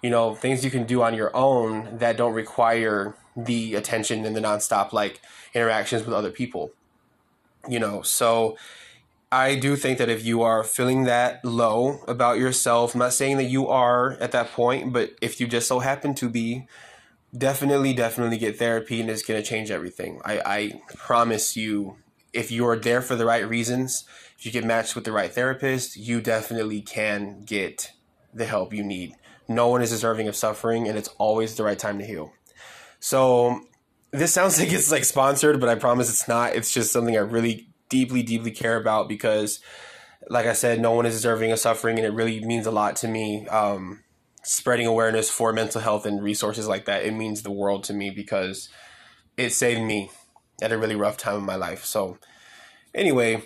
You 0.04 0.12
know, 0.12 0.36
things 0.36 0.64
you 0.64 0.70
can 0.70 0.86
do 0.86 1.02
on 1.02 1.16
your 1.16 1.36
own 1.36 1.98
that 1.98 2.18
don't 2.18 2.34
require 2.34 3.16
the 3.36 3.74
attention 3.74 4.24
and 4.24 4.36
the 4.36 4.40
nonstop 4.42 4.94
like 4.94 5.20
interactions 5.54 6.06
with 6.06 6.14
other 6.14 6.30
people. 6.30 6.72
You 7.68 7.80
know, 7.80 8.04
so 8.04 8.56
I 9.32 9.56
do 9.56 9.76
think 9.76 9.98
that 9.98 10.10
if 10.10 10.24
you 10.24 10.44
are 10.44 10.64
feeling 10.64 11.06
that 11.06 11.44
low 11.44 12.04
about 12.08 12.38
yourself, 12.38 12.94
I'm 12.94 13.00
not 13.00 13.14
saying 13.14 13.38
that 13.38 13.46
you 13.46 13.68
are 13.68 14.14
at 14.22 14.32
that 14.34 14.52
point, 14.52 14.94
but 14.94 15.12
if 15.22 15.40
you 15.40 15.48
just 15.48 15.68
so 15.68 15.80
happen 15.80 16.14
to 16.16 16.30
be, 16.30 16.68
definitely, 17.36 17.94
definitely 17.94 18.38
get 18.38 18.60
therapy 18.60 19.02
and 19.02 19.10
it's 19.10 19.24
going 19.24 19.42
to 19.42 19.48
change 19.48 19.72
everything. 19.72 20.22
I, 20.24 20.42
I 20.46 20.82
promise 20.96 21.58
you, 21.58 21.98
if 22.36 22.52
you're 22.52 22.78
there 22.78 23.02
for 23.02 23.16
the 23.16 23.26
right 23.26 23.48
reasons, 23.48 24.04
if 24.38 24.46
you 24.46 24.52
get 24.52 24.66
matched 24.66 24.96
with 24.96 25.06
the 25.06 25.12
right 25.12 25.32
therapist, 25.32 25.96
you 25.96 26.22
definitely 26.22 26.82
can 26.82 27.44
get 27.46 27.92
the 28.34 28.46
help 28.46 28.74
you 28.74 28.84
need. 28.84 29.16
No 29.48 29.70
one 29.70 29.82
is 29.82 29.92
deserving 29.92 30.28
of 30.28 30.36
suffering, 30.36 30.88
and 30.88 30.98
it's 30.98 31.08
always 31.18 31.56
the 31.56 31.64
right 31.64 31.80
time 31.80 31.98
to 32.00 32.06
heal. 32.06 32.34
So 33.00 33.62
this 34.12 34.34
sounds 34.34 34.60
like 34.60 34.72
it's 34.72 34.92
like 34.92 35.06
sponsored, 35.06 35.60
but 35.60 35.70
I 35.70 35.76
promise 35.76 36.10
it's 36.10 36.28
not. 36.28 36.56
It's 36.56 36.74
just 36.74 36.92
something 36.92 37.16
I 37.16 37.22
really 37.22 37.70
deeply, 37.90 38.22
deeply 38.22 38.52
care 38.52 38.76
about 38.76 39.08
because, 39.08 39.62
like 40.30 40.46
I 40.46 40.54
said, 40.54 40.82
no 40.82 40.92
one 40.92 41.06
is 41.06 41.14
deserving 41.14 41.52
of 41.52 41.60
suffering, 41.60 41.98
and 41.98 42.06
it 42.06 42.14
really 42.14 42.44
means 42.44 42.66
a 42.66 42.72
lot 42.72 42.98
to 42.98 43.08
me. 43.08 43.48
Um, 43.48 44.04
spreading 44.44 44.86
awareness 44.86 45.30
for 45.30 45.52
mental 45.54 45.82
health 45.82 46.06
and 46.06 46.22
resources 46.22 46.68
like 46.68 46.86
that, 46.86 47.06
it 47.06 47.14
means 47.14 47.42
the 47.42 47.52
world 47.52 47.84
to 47.86 47.94
me 47.94 48.10
because 48.10 48.70
it 49.38 49.52
saved 49.52 49.82
me 49.82 50.12
at 50.62 50.72
a 50.72 50.78
really 50.78 50.96
rough 50.96 51.18
time 51.18 51.38
in 51.38 51.46
my 51.46 51.56
life. 51.56 51.86
So, 51.86 52.18
anyway, 52.94 53.44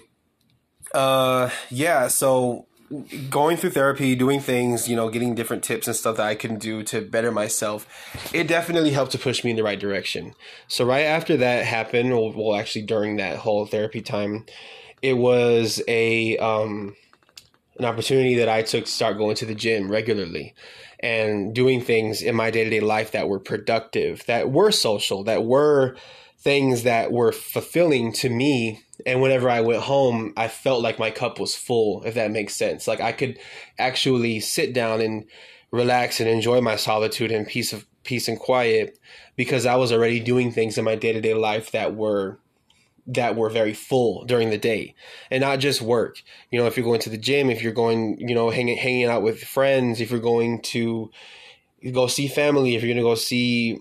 uh, 0.93 1.49
yeah, 1.69 2.07
so 2.07 2.67
going 3.29 3.55
through 3.55 3.69
therapy, 3.69 4.15
doing 4.15 4.39
things, 4.39 4.89
you 4.89 4.95
know, 4.95 5.09
getting 5.09 5.35
different 5.35 5.63
tips 5.63 5.87
and 5.87 5.95
stuff 5.95 6.17
that 6.17 6.25
I 6.25 6.35
can 6.35 6.57
do 6.57 6.81
to 6.83 7.01
better 7.01 7.31
myself, 7.31 7.87
it 8.33 8.47
definitely 8.47 8.91
helped 8.91 9.11
to 9.11 9.19
push 9.19 9.43
me 9.43 9.51
in 9.51 9.57
the 9.57 9.63
right 9.63 9.79
direction. 9.79 10.33
So 10.67 10.85
right 10.85 11.05
after 11.05 11.37
that 11.37 11.65
happened, 11.65 12.11
well, 12.11 12.33
well 12.33 12.59
actually 12.59 12.83
during 12.83 13.17
that 13.17 13.37
whole 13.37 13.65
therapy 13.65 14.01
time, 14.01 14.45
it 15.01 15.13
was 15.13 15.81
a 15.87 16.37
um, 16.37 16.95
an 17.77 17.85
opportunity 17.85 18.35
that 18.35 18.49
I 18.49 18.63
took 18.63 18.85
to 18.85 18.91
start 18.91 19.17
going 19.17 19.35
to 19.37 19.45
the 19.45 19.55
gym 19.55 19.89
regularly 19.89 20.53
and 20.99 21.53
doing 21.55 21.79
things 21.79 22.21
in 22.21 22.35
my 22.35 22.51
day 22.51 22.65
to 22.65 22.69
day 22.69 22.81
life 22.81 23.11
that 23.11 23.29
were 23.29 23.39
productive, 23.39 24.25
that 24.25 24.51
were 24.51 24.71
social, 24.71 25.23
that 25.23 25.45
were 25.45 25.95
things 26.41 26.83
that 26.83 27.11
were 27.11 27.31
fulfilling 27.31 28.13
to 28.13 28.29
me 28.29 28.83
and 29.05 29.21
whenever 29.21 29.49
I 29.49 29.61
went 29.61 29.81
home, 29.83 30.33
I 30.35 30.47
felt 30.47 30.81
like 30.81 30.99
my 30.99 31.11
cup 31.11 31.39
was 31.39 31.55
full, 31.55 32.03
if 32.03 32.15
that 32.15 32.31
makes 32.31 32.55
sense. 32.55 32.87
Like 32.87 33.01
I 33.01 33.11
could 33.11 33.39
actually 33.77 34.39
sit 34.39 34.73
down 34.73 35.01
and 35.01 35.25
relax 35.71 36.19
and 36.19 36.29
enjoy 36.29 36.61
my 36.61 36.75
solitude 36.75 37.31
and 37.31 37.47
peace 37.47 37.73
of 37.73 37.85
peace 38.03 38.27
and 38.27 38.39
quiet 38.39 38.97
because 39.35 39.65
I 39.65 39.75
was 39.75 39.91
already 39.91 40.19
doing 40.19 40.51
things 40.51 40.77
in 40.77 40.85
my 40.85 40.95
day-to-day 40.95 41.33
life 41.33 41.71
that 41.71 41.95
were 41.95 42.39
that 43.07 43.35
were 43.35 43.49
very 43.49 43.73
full 43.73 44.23
during 44.25 44.51
the 44.51 44.57
day 44.57 44.93
and 45.31 45.41
not 45.41 45.59
just 45.59 45.81
work. 45.81 46.21
You 46.51 46.59
know, 46.59 46.67
if 46.67 46.77
you're 46.77 46.85
going 46.85 46.99
to 47.01 47.09
the 47.09 47.17
gym, 47.17 47.49
if 47.49 47.63
you're 47.63 47.71
going, 47.71 48.19
you 48.19 48.35
know, 48.35 48.49
hanging 48.49 48.77
hanging 48.77 49.05
out 49.05 49.23
with 49.23 49.43
friends, 49.43 50.01
if 50.01 50.11
you're 50.11 50.19
going 50.19 50.61
to 50.61 51.09
go 51.91 52.07
see 52.07 52.27
family, 52.27 52.75
if 52.75 52.83
you're 52.83 52.93
going 52.93 53.03
to 53.03 53.09
go 53.09 53.15
see 53.15 53.79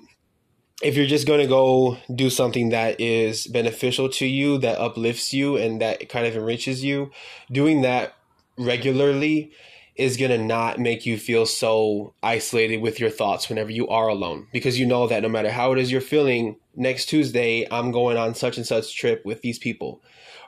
if 0.82 0.96
you're 0.96 1.06
just 1.06 1.26
going 1.26 1.40
to 1.40 1.46
go 1.46 1.98
do 2.14 2.30
something 2.30 2.68
that 2.70 3.00
is 3.00 3.46
beneficial 3.46 4.08
to 4.10 4.26
you, 4.26 4.58
that 4.58 4.78
uplifts 4.78 5.32
you, 5.32 5.56
and 5.56 5.80
that 5.80 6.08
kind 6.08 6.26
of 6.26 6.36
enriches 6.36 6.84
you, 6.84 7.10
doing 7.50 7.82
that 7.82 8.14
regularly 8.56 9.52
is 9.98 10.16
going 10.16 10.30
to 10.30 10.38
not 10.38 10.78
make 10.78 11.04
you 11.04 11.18
feel 11.18 11.44
so 11.44 12.14
isolated 12.22 12.76
with 12.76 13.00
your 13.00 13.10
thoughts 13.10 13.48
whenever 13.48 13.72
you 13.72 13.88
are 13.88 14.06
alone. 14.06 14.46
Because 14.52 14.78
you 14.78 14.86
know 14.86 15.08
that 15.08 15.22
no 15.22 15.28
matter 15.28 15.50
how 15.50 15.72
it 15.72 15.78
is 15.78 15.90
you're 15.90 16.00
feeling 16.00 16.56
next 16.76 17.06
tuesday 17.06 17.66
i'm 17.72 17.90
going 17.90 18.16
on 18.16 18.32
such 18.32 18.56
and 18.56 18.64
such 18.64 18.96
trip 18.96 19.24
with 19.26 19.42
these 19.42 19.58
people. 19.58 20.00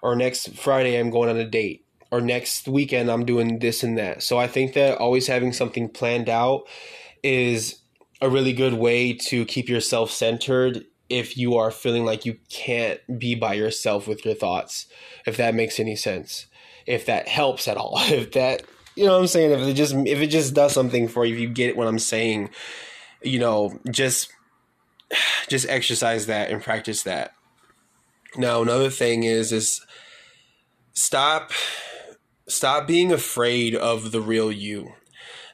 Or 0.03 0.15
next 0.15 0.55
friday 0.55 0.97
i'm 0.97 1.11
going 1.11 1.29
on 1.29 1.37
a 1.37 1.45
date. 1.45 1.85
Or 2.13 2.21
next 2.21 2.69
weekend 2.69 3.11
i'm 3.11 3.25
doing 3.25 3.59
this 3.59 3.83
and 3.83 3.99
that. 3.99 4.23
So 4.23 4.39
i 4.39 4.47
think 4.47 4.75
that 4.75 4.99
always 4.99 5.27
having 5.27 5.53
something 5.53 5.89
planned 5.89 6.29
out 6.29 6.69
is 7.25 7.80
a 8.21 8.29
really 8.29 8.53
good 8.53 8.75
way 8.75 9.13
to 9.13 9.45
keep 9.45 9.69
yourself 9.69 10.11
centered 10.11 10.85
if 11.09 11.37
you 11.37 11.57
are 11.57 11.71
feeling 11.71 12.05
like 12.05 12.25
you 12.25 12.39
can't 12.49 13.01
be 13.19 13.35
by 13.35 13.55
yourself 13.55 14.07
with 14.07 14.25
your 14.25 14.35
thoughts, 14.35 14.87
if 15.27 15.37
that 15.37 15.55
makes 15.55 15.81
any 15.81 15.97
sense. 15.97 16.47
If 16.87 17.07
that 17.07 17.29
helps 17.29 17.67
at 17.69 17.77
all. 17.77 17.99
If 18.09 18.33
that 18.33 18.63
you 18.97 19.07
know 19.07 19.13
what 19.13 19.21
I'm 19.21 19.27
saying, 19.29 19.53
if 19.53 19.61
it 19.61 19.75
just 19.75 19.95
if 19.95 20.21
it 20.21 20.29
just 20.29 20.55
does 20.55 20.73
something 20.73 21.09
for 21.09 21.25
you, 21.25 21.35
if 21.35 21.41
you 21.41 21.49
get 21.49 21.77
what 21.77 21.87
I'm 21.87 21.99
saying, 21.99 22.51
you 23.23 23.39
know, 23.39 23.79
just 23.91 24.33
just 25.49 25.69
exercise 25.69 26.27
that 26.27 26.51
and 26.51 26.63
practice 26.63 27.03
that. 27.05 27.33
Now 28.37 28.63
another 28.63 28.91
thing 28.91 29.25
is 29.25 29.53
is 29.53 29.81
stop 30.93 31.53
stop 32.47 32.87
being 32.87 33.13
afraid 33.13 33.75
of 33.75 34.13
the 34.13 34.21
real 34.21 34.53
you. 34.53 34.93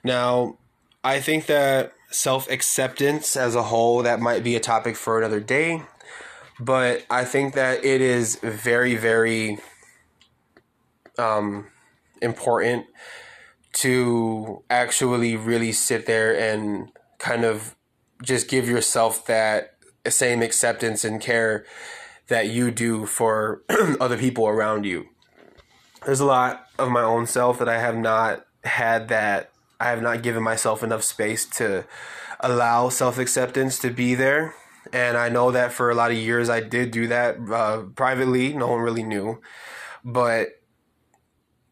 Now, 0.02 0.58
I 1.04 1.20
think 1.20 1.46
that 1.46 1.92
self 2.10 2.50
acceptance 2.50 3.36
as 3.36 3.54
a 3.54 3.64
whole, 3.64 4.02
that 4.02 4.20
might 4.20 4.44
be 4.44 4.56
a 4.56 4.60
topic 4.60 4.96
for 4.96 5.18
another 5.18 5.40
day. 5.40 5.82
But 6.58 7.04
I 7.10 7.24
think 7.24 7.54
that 7.54 7.84
it 7.84 8.00
is 8.00 8.36
very, 8.36 8.96
very 8.96 9.58
um, 11.18 11.66
important 12.22 12.86
to 13.74 14.62
actually 14.70 15.36
really 15.36 15.72
sit 15.72 16.06
there 16.06 16.38
and 16.38 16.90
kind 17.18 17.44
of 17.44 17.74
just 18.22 18.48
give 18.48 18.68
yourself 18.68 19.26
that 19.26 19.74
same 20.08 20.40
acceptance 20.40 21.04
and 21.04 21.20
care 21.20 21.66
that 22.28 22.48
you 22.48 22.70
do 22.70 23.06
for 23.06 23.62
other 24.00 24.16
people 24.16 24.46
around 24.46 24.84
you. 24.84 25.06
There's 26.04 26.20
a 26.20 26.24
lot 26.26 26.66
of 26.78 26.90
my 26.90 27.02
own 27.02 27.26
self 27.26 27.58
that 27.58 27.68
I 27.68 27.78
have 27.78 27.96
not 27.96 28.46
had 28.64 29.08
that 29.08 29.50
I 29.78 29.90
have 29.90 30.02
not 30.02 30.22
given 30.22 30.42
myself 30.42 30.82
enough 30.82 31.02
space 31.02 31.44
to 31.56 31.84
allow 32.40 32.88
self 32.88 33.18
acceptance 33.18 33.78
to 33.80 33.90
be 33.90 34.14
there. 34.14 34.54
And 34.92 35.16
I 35.16 35.28
know 35.28 35.50
that 35.50 35.72
for 35.72 35.90
a 35.90 35.94
lot 35.94 36.10
of 36.10 36.16
years 36.16 36.48
I 36.48 36.60
did 36.60 36.90
do 36.90 37.08
that 37.08 37.36
uh, 37.50 37.82
privately. 37.94 38.54
No 38.54 38.68
one 38.68 38.80
really 38.80 39.02
knew. 39.02 39.40
But 40.04 40.60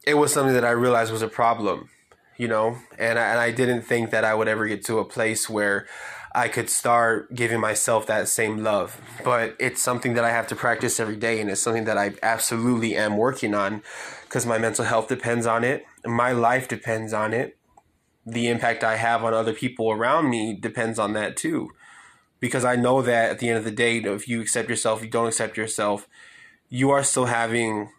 it 0.07 0.15
was 0.15 0.33
something 0.33 0.55
that 0.55 0.65
I 0.65 0.71
realized 0.71 1.13
was 1.13 1.23
a 1.23 1.29
problem, 1.29 1.89
you 2.37 2.49
know? 2.49 2.79
And 2.99 3.19
I, 3.19 3.23
and 3.29 3.39
I 3.39 3.53
didn't 3.53 3.83
think 3.83 4.11
that 4.11 4.25
I 4.25 4.35
would 4.35 4.49
ever 4.49 4.67
get 4.67 4.85
to 4.87 4.99
a 4.99 5.05
place 5.05 5.49
where 5.49 5.87
I 6.35 6.49
could 6.49 6.69
start 6.69 7.33
giving 7.33 7.61
myself 7.61 8.07
that 8.09 8.29
same 8.29 8.65
love. 8.65 9.01
But 9.23 9.57
it's 9.61 9.81
something 9.81 10.15
that 10.15 10.25
I 10.25 10.31
have 10.31 10.49
to 10.49 10.57
practice 10.57 10.99
every 10.99 11.17
day. 11.17 11.41
And 11.41 11.49
it's 11.49 11.63
something 11.63 11.85
that 11.85 11.97
I 11.97 12.15
absolutely 12.23 12.97
am 12.97 13.17
working 13.17 13.55
on 13.55 13.83
because 14.25 14.45
my 14.45 14.59
mental 14.59 14.85
health 14.85 15.09
depends 15.09 15.47
on 15.47 15.63
it. 15.63 15.87
My 16.05 16.33
life 16.33 16.67
depends 16.67 17.13
on 17.13 17.33
it 17.33 17.57
the 18.27 18.49
impact 18.49 18.83
I 18.83 18.97
have 18.97 19.25
on 19.25 19.35
other 19.35 19.53
people 19.53 19.91
around 19.91 20.31
me 20.31 20.55
depends 20.55 20.99
on 20.99 21.13
that 21.15 21.37
too. 21.37 21.71
Because 22.41 22.65
I 22.65 22.77
know 22.77 23.03
that 23.03 23.31
at 23.31 23.39
the 23.39 23.49
end 23.49 23.59
of 23.59 23.65
the 23.65 23.71
day, 23.71 23.99
if 23.99 24.29
you 24.29 24.41
accept 24.41 24.69
yourself, 24.69 25.03
you 25.03 25.09
don't 25.09 25.29
accept 25.29 25.57
yourself, 25.57 26.09
you 26.69 26.91
are 26.91 27.03
still 27.03 27.27
having 27.27 27.91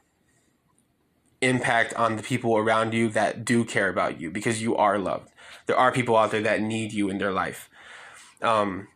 impact 1.41 1.94
on 1.96 2.15
the 2.15 2.24
people 2.24 2.58
around 2.58 2.94
you 2.94 3.10
that 3.10 3.46
do 3.46 3.63
care 3.63 3.89
about 3.89 4.20
you 4.20 4.32
because 4.32 4.62
you 4.62 4.75
are 4.75 4.98
loved. 4.98 5.29
There 5.65 5.77
are 5.77 5.91
people 5.91 6.15
out 6.15 6.32
there 6.32 6.41
that 6.41 6.62
need 6.62 6.94
you 6.94 7.10
in 7.10 7.17
their 7.17 7.32
life. 7.32 7.70
Um, 8.41 8.88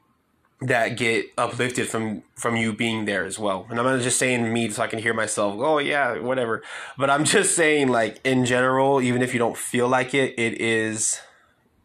that 0.61 0.97
get 0.97 1.27
uplifted 1.37 1.87
from 1.87 2.23
from 2.35 2.55
you 2.57 2.73
being 2.73 3.05
there 3.05 3.23
as 3.23 3.39
well. 3.39 3.65
And 3.69 3.79
I'm 3.79 3.85
not 3.85 4.01
just 4.01 4.19
saying 4.19 4.51
me 4.51 4.69
so 4.69 4.83
I 4.83 4.87
can 4.87 4.99
hear 4.99 5.13
myself, 5.13 5.55
oh 5.57 5.77
yeah, 5.77 6.19
whatever. 6.19 6.63
But 6.97 7.09
I'm 7.09 7.23
just 7.23 7.55
saying 7.55 7.87
like 7.87 8.19
in 8.25 8.45
general, 8.45 9.01
even 9.01 9.21
if 9.21 9.33
you 9.33 9.39
don't 9.39 9.57
feel 9.57 9.87
like 9.87 10.13
it, 10.13 10.37
it 10.37 10.59
is 10.59 11.19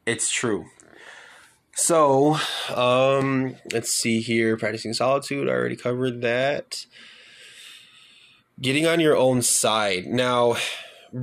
it's 0.07 0.31
true. 0.31 0.67
So, 1.77 2.39
um 2.75 3.57
let's 3.73 3.91
see 3.91 4.21
here, 4.21 4.57
practicing 4.57 4.93
solitude, 4.93 5.49
I 5.49 5.53
already 5.53 5.77
covered 5.77 6.21
that. 6.23 6.87
Getting 8.61 8.87
on 8.87 9.01
your 9.01 9.17
own 9.17 9.43
side. 9.43 10.07
Now, 10.07 10.57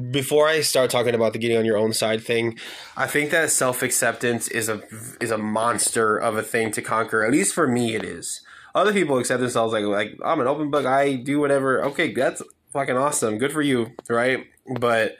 before 0.09 0.47
I 0.47 0.61
start 0.61 0.89
talking 0.89 1.15
about 1.15 1.33
the 1.33 1.39
getting 1.39 1.57
on 1.57 1.65
your 1.65 1.77
own 1.77 1.91
side 1.91 2.23
thing, 2.23 2.57
I 2.95 3.07
think 3.07 3.31
that 3.31 3.49
self 3.49 3.83
acceptance 3.83 4.47
is 4.47 4.69
a 4.69 4.81
is 5.19 5.31
a 5.31 5.37
monster 5.37 6.17
of 6.17 6.37
a 6.37 6.43
thing 6.43 6.71
to 6.71 6.81
conquer. 6.81 7.23
At 7.23 7.31
least 7.31 7.53
for 7.53 7.67
me, 7.67 7.95
it 7.95 8.03
is. 8.03 8.41
Other 8.73 8.93
people 8.93 9.17
accept 9.17 9.41
themselves 9.41 9.73
like 9.73 9.83
like 9.83 10.17
I'm 10.23 10.39
an 10.39 10.47
open 10.47 10.71
book. 10.71 10.85
I 10.85 11.15
do 11.15 11.39
whatever. 11.39 11.83
Okay, 11.85 12.13
that's 12.13 12.41
fucking 12.71 12.95
awesome. 12.95 13.37
Good 13.37 13.51
for 13.51 13.61
you, 13.61 13.91
right? 14.09 14.45
But 14.79 15.17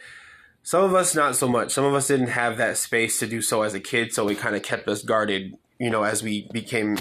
some 0.64 0.84
of 0.84 0.94
us 0.94 1.16
not 1.16 1.36
so 1.36 1.50
much. 1.50 1.72
Some 1.72 1.84
of 1.84 1.94
us 1.94 2.08
didn't 2.08 2.28
have 2.28 2.58
that 2.58 2.78
space 2.78 3.20
to 3.20 3.28
do 3.28 3.42
so 3.42 3.64
as 3.64 3.74
a 3.74 3.80
kid, 3.80 4.14
so 4.14 4.28
it 4.30 4.38
kind 4.38 4.56
of 4.56 4.64
kept 4.64 4.88
us 4.88 5.04
guarded. 5.04 5.58
You 5.80 5.90
know, 5.90 6.04
as 6.04 6.24
we 6.24 6.48
became 6.54 6.98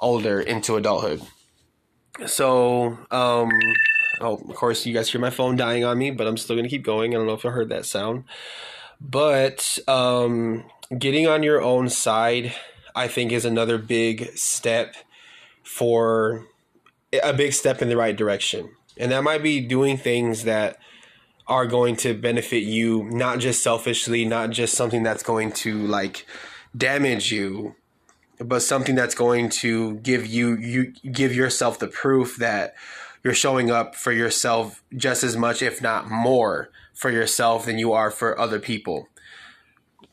older 0.00 0.40
into 0.40 0.76
adulthood. 0.76 1.22
So, 2.26 2.98
um, 3.10 3.50
Oh, 4.22 4.36
of 4.36 4.54
course, 4.54 4.86
you 4.86 4.94
guys 4.94 5.10
hear 5.10 5.20
my 5.20 5.30
phone 5.30 5.56
dying 5.56 5.84
on 5.84 5.98
me, 5.98 6.10
but 6.10 6.26
I'm 6.26 6.36
still 6.36 6.56
going 6.56 6.64
to 6.64 6.70
keep 6.70 6.84
going. 6.84 7.14
I 7.14 7.18
don't 7.18 7.26
know 7.26 7.34
if 7.34 7.44
I 7.44 7.50
heard 7.50 7.70
that 7.70 7.86
sound. 7.86 8.24
But 9.00 9.78
um, 9.88 10.64
getting 10.96 11.26
on 11.26 11.42
your 11.42 11.60
own 11.60 11.88
side, 11.88 12.54
I 12.94 13.08
think, 13.08 13.32
is 13.32 13.44
another 13.44 13.78
big 13.78 14.36
step 14.36 14.94
for 15.62 16.46
a 17.22 17.32
big 17.32 17.52
step 17.52 17.82
in 17.82 17.88
the 17.88 17.96
right 17.96 18.16
direction. 18.16 18.70
And 18.96 19.10
that 19.10 19.24
might 19.24 19.42
be 19.42 19.60
doing 19.60 19.96
things 19.96 20.44
that 20.44 20.78
are 21.46 21.66
going 21.66 21.96
to 21.96 22.14
benefit 22.14 22.62
you, 22.62 23.04
not 23.04 23.38
just 23.38 23.62
selfishly, 23.62 24.24
not 24.24 24.50
just 24.50 24.74
something 24.74 25.02
that's 25.02 25.22
going 25.22 25.52
to 25.52 25.86
like 25.86 26.26
damage 26.76 27.32
you, 27.32 27.74
but 28.38 28.60
something 28.60 28.94
that's 28.94 29.14
going 29.14 29.48
to 29.48 29.96
give 29.96 30.26
you 30.26 30.56
you 30.56 30.92
give 31.10 31.34
yourself 31.34 31.78
the 31.78 31.88
proof 31.88 32.36
that 32.36 32.74
you're 33.24 33.34
showing 33.34 33.70
up 33.70 33.94
for 33.94 34.12
yourself 34.12 34.82
just 34.96 35.22
as 35.22 35.36
much, 35.36 35.62
if 35.62 35.80
not 35.80 36.10
more, 36.10 36.70
for 36.92 37.10
yourself 37.10 37.66
than 37.66 37.78
you 37.78 37.92
are 37.92 38.10
for 38.10 38.38
other 38.38 38.58
people. 38.58 39.08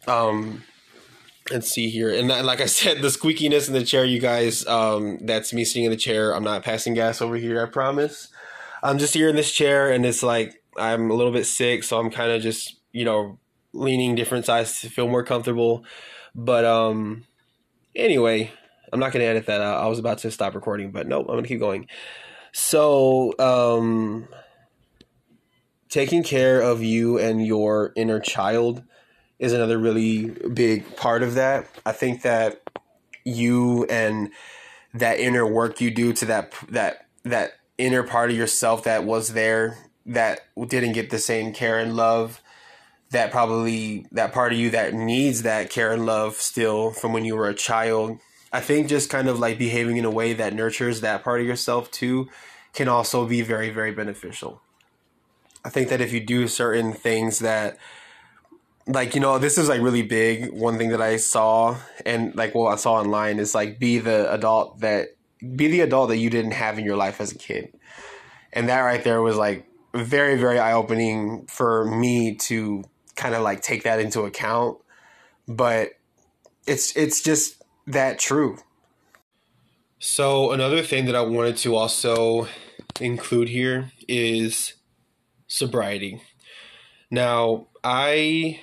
Um, 0.07 0.63
let's 1.51 1.69
see 1.69 1.89
here, 1.89 2.09
and 2.09 2.27
like 2.27 2.61
I 2.61 2.65
said, 2.65 3.01
the 3.01 3.07
squeakiness 3.07 3.67
in 3.67 3.73
the 3.73 3.83
chair, 3.83 4.05
you 4.05 4.19
guys, 4.19 4.65
um, 4.67 5.19
that's 5.21 5.53
me 5.53 5.65
sitting 5.65 5.85
in 5.85 5.91
the 5.91 5.97
chair. 5.97 6.35
I'm 6.35 6.43
not 6.43 6.63
passing 6.63 6.93
gas 6.93 7.21
over 7.21 7.35
here. 7.35 7.61
I 7.61 7.69
promise. 7.69 8.29
I'm 8.81 8.97
just 8.97 9.13
here 9.13 9.29
in 9.29 9.35
this 9.35 9.51
chair, 9.51 9.91
and 9.91 10.05
it's 10.05 10.23
like 10.23 10.61
I'm 10.77 11.11
a 11.11 11.13
little 11.13 11.33
bit 11.33 11.45
sick, 11.45 11.83
so 11.83 11.99
I'm 11.99 12.09
kind 12.09 12.31
of 12.31 12.41
just 12.41 12.79
you 12.91 13.05
know 13.05 13.39
leaning 13.73 14.15
different 14.15 14.45
sides 14.45 14.81
to 14.81 14.89
feel 14.89 15.07
more 15.07 15.23
comfortable. 15.23 15.83
But 16.33 16.65
um, 16.65 17.25
anyway, 17.95 18.51
I'm 18.91 18.99
not 18.99 19.11
going 19.11 19.23
to 19.23 19.29
edit 19.29 19.45
that 19.47 19.61
out. 19.61 19.83
I 19.83 19.87
was 19.87 19.99
about 19.99 20.19
to 20.19 20.31
stop 20.31 20.55
recording, 20.55 20.91
but 20.91 21.07
nope, 21.07 21.25
I'm 21.27 21.35
going 21.35 21.43
to 21.43 21.47
keep 21.47 21.59
going. 21.59 21.87
So, 22.59 23.33
um, 23.39 24.27
taking 25.87 26.23
care 26.23 26.61
of 26.61 26.83
you 26.83 27.17
and 27.17 27.43
your 27.43 27.93
inner 27.95 28.19
child 28.19 28.83
is 29.39 29.53
another 29.53 29.77
really 29.77 30.25
big 30.53 30.95
part 30.97 31.23
of 31.23 31.35
that. 31.35 31.67
I 31.85 31.93
think 31.93 32.21
that 32.23 32.61
you 33.23 33.85
and 33.85 34.29
that 34.93 35.19
inner 35.19 35.47
work 35.47 35.79
you 35.79 35.89
do 35.89 36.11
to 36.13 36.25
that 36.25 36.53
that 36.69 37.07
that 37.23 37.53
inner 37.77 38.03
part 38.03 38.29
of 38.29 38.35
yourself 38.35 38.83
that 38.83 39.05
was 39.05 39.33
there 39.33 39.77
that 40.05 40.41
didn't 40.67 40.91
get 40.91 41.09
the 41.09 41.17
same 41.17 41.53
care 41.53 41.79
and 41.79 41.95
love 41.95 42.41
that 43.11 43.31
probably 43.31 44.05
that 44.11 44.33
part 44.33 44.51
of 44.51 44.59
you 44.59 44.69
that 44.71 44.93
needs 44.93 45.43
that 45.43 45.69
care 45.69 45.91
and 45.93 46.05
love 46.05 46.35
still 46.35 46.91
from 46.91 47.13
when 47.13 47.23
you 47.23 47.35
were 47.35 47.47
a 47.47 47.55
child 47.55 48.19
I 48.51 48.61
think 48.61 48.87
just 48.87 49.09
kind 49.09 49.27
of 49.27 49.39
like 49.39 49.57
behaving 49.57 49.97
in 49.97 50.05
a 50.05 50.11
way 50.11 50.33
that 50.33 50.53
nurtures 50.53 51.01
that 51.01 51.23
part 51.23 51.41
of 51.41 51.47
yourself 51.47 51.91
too 51.91 52.29
can 52.73 52.87
also 52.87 53.25
be 53.25 53.41
very, 53.41 53.69
very 53.69 53.91
beneficial. 53.91 54.61
I 55.63 55.69
think 55.69 55.89
that 55.89 56.01
if 56.01 56.13
you 56.13 56.19
do 56.19 56.47
certain 56.47 56.93
things 56.93 57.39
that 57.39 57.77
like 58.87 59.13
you 59.13 59.21
know 59.21 59.37
this 59.37 59.57
is 59.57 59.69
like 59.69 59.81
really 59.81 60.01
big. 60.01 60.51
One 60.51 60.77
thing 60.77 60.89
that 60.89 61.01
i 61.01 61.17
saw 61.17 61.77
and 62.05 62.35
like 62.35 62.55
what 62.55 62.73
i 62.73 62.75
saw 62.75 62.93
online 62.95 63.39
is 63.39 63.53
like 63.53 63.79
be 63.79 63.99
the 63.99 64.31
adult 64.33 64.79
that 64.79 65.09
be 65.55 65.67
the 65.67 65.81
adult 65.81 66.09
that 66.09 66.17
you 66.17 66.29
didn't 66.29 66.51
have 66.51 66.79
in 66.79 66.85
your 66.85 66.97
life 66.97 67.21
as 67.21 67.31
a 67.31 67.37
kid. 67.37 67.73
And 68.51 68.67
that 68.67 68.81
right 68.81 69.03
there 69.03 69.21
was 69.21 69.37
like 69.37 69.67
very 69.93 70.37
very 70.37 70.59
eye-opening 70.59 71.45
for 71.47 71.85
me 71.85 72.35
to 72.35 72.83
kind 73.15 73.35
of 73.35 73.43
like 73.43 73.61
take 73.61 73.83
that 73.83 73.99
into 73.99 74.21
account. 74.21 74.79
But 75.47 75.91
it's 76.65 76.95
it's 76.97 77.21
just 77.21 77.58
that 77.88 78.19
true 78.19 78.57
so 80.00 80.51
another 80.51 80.81
thing 80.81 81.05
that 81.05 81.15
i 81.15 81.21
wanted 81.21 81.57
to 81.57 81.75
also 81.75 82.48
include 83.00 83.50
here 83.50 83.91
is 84.07 84.74
sobriety 85.48 86.21
now 87.09 87.65
i 87.83 88.59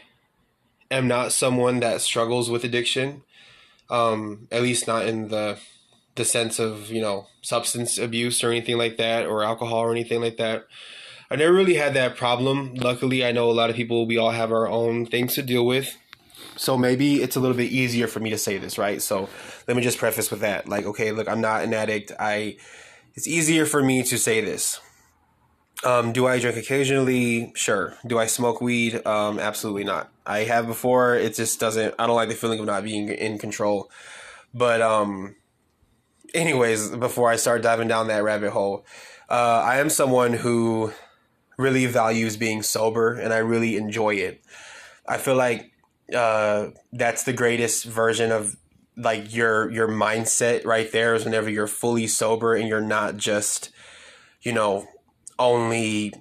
am 0.91 1.09
not 1.09 1.33
someone 1.33 1.81
that 1.81 2.01
struggles 2.01 2.51
with 2.51 2.65
addiction. 2.65 3.23
Um, 3.89 4.49
at 4.51 4.63
least 4.63 4.87
not 4.87 5.07
in 5.07 5.29
the 5.29 5.59
the 6.17 6.25
sense 6.25 6.59
of 6.59 6.91
you 6.91 7.01
know 7.01 7.27
substance 7.43 7.99
abuse 7.99 8.43
or 8.43 8.51
anything 8.51 8.79
like 8.79 8.97
that, 8.97 9.27
or 9.27 9.45
alcohol 9.45 9.79
or 9.79 9.93
anything 9.93 10.21
like 10.21 10.37
that. 10.39 10.67
I 11.31 11.37
never 11.37 11.53
really 11.53 11.75
had 11.75 11.95
that 11.95 12.17
problem. 12.17 12.75
Luckily, 12.75 13.25
I 13.25 13.33
know 13.33 13.51
a 13.51 13.53
lot 13.53 13.71
of 13.71 13.77
people. 13.77 14.07
We 14.07 14.19
all 14.19 14.31
have 14.31 14.53
our 14.53 14.69
own 14.69 15.07
things 15.07 15.35
to 15.35 15.43
deal 15.43 15.67
with. 15.67 15.97
So 16.57 16.77
maybe 16.77 17.23
it's 17.23 17.37
a 17.37 17.41
little 17.41 17.57
bit 17.57 17.71
easier 17.71 18.07
for 18.07 18.21
me 18.21 18.31
to 18.31 18.39
say 18.39 18.59
this, 18.59 18.79
right? 18.79 19.01
So 19.03 19.29
let 19.69 19.77
me 19.77 19.83
just 19.83 19.99
preface 19.99 20.31
with 20.31 20.41
that. 20.41 20.69
Like, 20.69 20.87
okay, 20.87 21.13
look, 21.13 21.29
I'm 21.29 21.41
not 21.41 21.63
an 21.63 21.75
addict. 21.75 22.13
I 22.19 22.57
it's 23.15 23.27
easier 23.27 23.65
for 23.67 23.83
me 23.83 24.03
to 24.05 24.19
say 24.19 24.41
this. 24.41 24.81
Um, 25.85 26.13
do 26.13 26.27
I 26.27 26.39
drink 26.39 26.57
occasionally? 26.57 27.53
Sure. 27.55 27.95
Do 28.07 28.19
I 28.19 28.27
smoke 28.27 28.61
weed? 28.61 29.07
Um, 29.07 29.39
absolutely 29.39 29.85
not. 29.85 30.11
I 30.27 30.41
have 30.41 30.67
before. 30.67 31.15
It 31.15 31.35
just 31.35 31.61
doesn't. 31.61 31.95
I 31.99 32.07
don't 32.07 32.17
like 32.17 32.29
the 32.29 32.35
feeling 32.35 32.61
of 32.61 32.67
not 32.67 32.85
being 32.85 33.09
in 33.09 33.39
control. 33.39 33.91
But 34.55 34.81
um, 34.81 35.37
anyways, 36.35 36.91
before 36.91 37.31
I 37.31 37.37
start 37.37 37.63
diving 37.63 37.89
down 37.89 38.09
that 38.09 38.23
rabbit 38.23 38.51
hole, 38.51 38.87
uh, 39.29 39.63
I 39.65 39.79
am 39.79 39.91
someone 39.91 40.33
who 40.33 40.93
really 41.59 41.87
values 41.87 42.37
being 42.37 42.63
sober, 42.63 43.15
and 43.15 43.33
I 43.33 43.39
really 43.39 43.77
enjoy 43.77 44.15
it. 44.15 44.43
I 45.07 45.19
feel 45.19 45.37
like 45.37 45.73
uh, 46.15 46.69
that's 46.93 47.25
the 47.25 47.33
greatest 47.33 47.85
version 47.85 48.31
of 48.33 48.57
like 48.97 49.35
your 49.35 49.71
your 49.71 49.89
mindset 49.89 50.65
right 50.65 50.91
there 50.93 51.15
is 51.15 51.25
whenever 51.25 51.51
you're 51.51 51.67
fully 51.67 52.07
sober 52.07 52.55
and 52.55 52.67
you're 52.67 52.81
not 52.81 53.19
just 53.19 53.71
you 54.41 54.53
know 54.53 54.87
only 55.39 56.13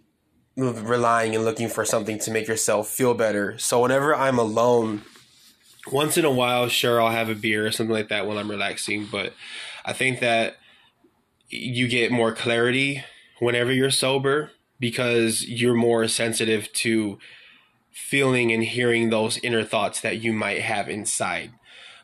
relying 0.57 1.35
and 1.35 1.43
looking 1.43 1.67
for 1.67 1.83
something 1.83 2.17
to 2.19 2.31
make 2.31 2.47
yourself 2.47 2.87
feel 2.87 3.13
better. 3.13 3.57
So 3.57 3.81
whenever 3.81 4.15
I'm 4.15 4.39
alone, 4.39 5.03
once 5.91 6.17
in 6.17 6.25
a 6.25 6.31
while, 6.31 6.67
sure, 6.69 7.01
I'll 7.01 7.11
have 7.11 7.29
a 7.29 7.35
beer 7.35 7.65
or 7.65 7.71
something 7.71 7.93
like 7.93 8.09
that 8.09 8.25
when 8.25 8.37
I'm 8.37 8.49
relaxing. 8.49 9.07
But 9.11 9.33
I 9.83 9.93
think 9.93 10.19
that 10.21 10.55
you 11.49 11.87
get 11.87 12.11
more 12.11 12.33
clarity 12.33 13.03
whenever 13.39 13.71
you're 13.71 13.91
sober 13.91 14.51
because 14.79 15.43
you're 15.43 15.75
more 15.75 16.07
sensitive 16.07 16.71
to 16.73 17.19
feeling 17.95 18.51
and 18.51 18.61
hearing 18.61 19.09
those 19.09 19.37
inner 19.37 19.63
thoughts 19.63 20.01
that 20.01 20.21
you 20.21 20.33
might 20.33 20.61
have 20.61 20.89
inside. 20.89 21.49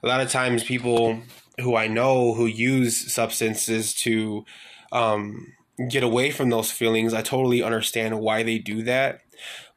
A 0.01 0.07
lot 0.07 0.21
of 0.21 0.31
times, 0.31 0.63
people 0.63 1.19
who 1.59 1.75
I 1.75 1.87
know 1.87 2.33
who 2.33 2.45
use 2.45 3.13
substances 3.13 3.93
to 3.95 4.45
um, 4.93 5.53
get 5.89 6.01
away 6.01 6.31
from 6.31 6.49
those 6.49 6.71
feelings. 6.71 7.13
I 7.13 7.21
totally 7.21 7.61
understand 7.61 8.19
why 8.21 8.41
they 8.41 8.57
do 8.57 8.83
that. 8.83 9.19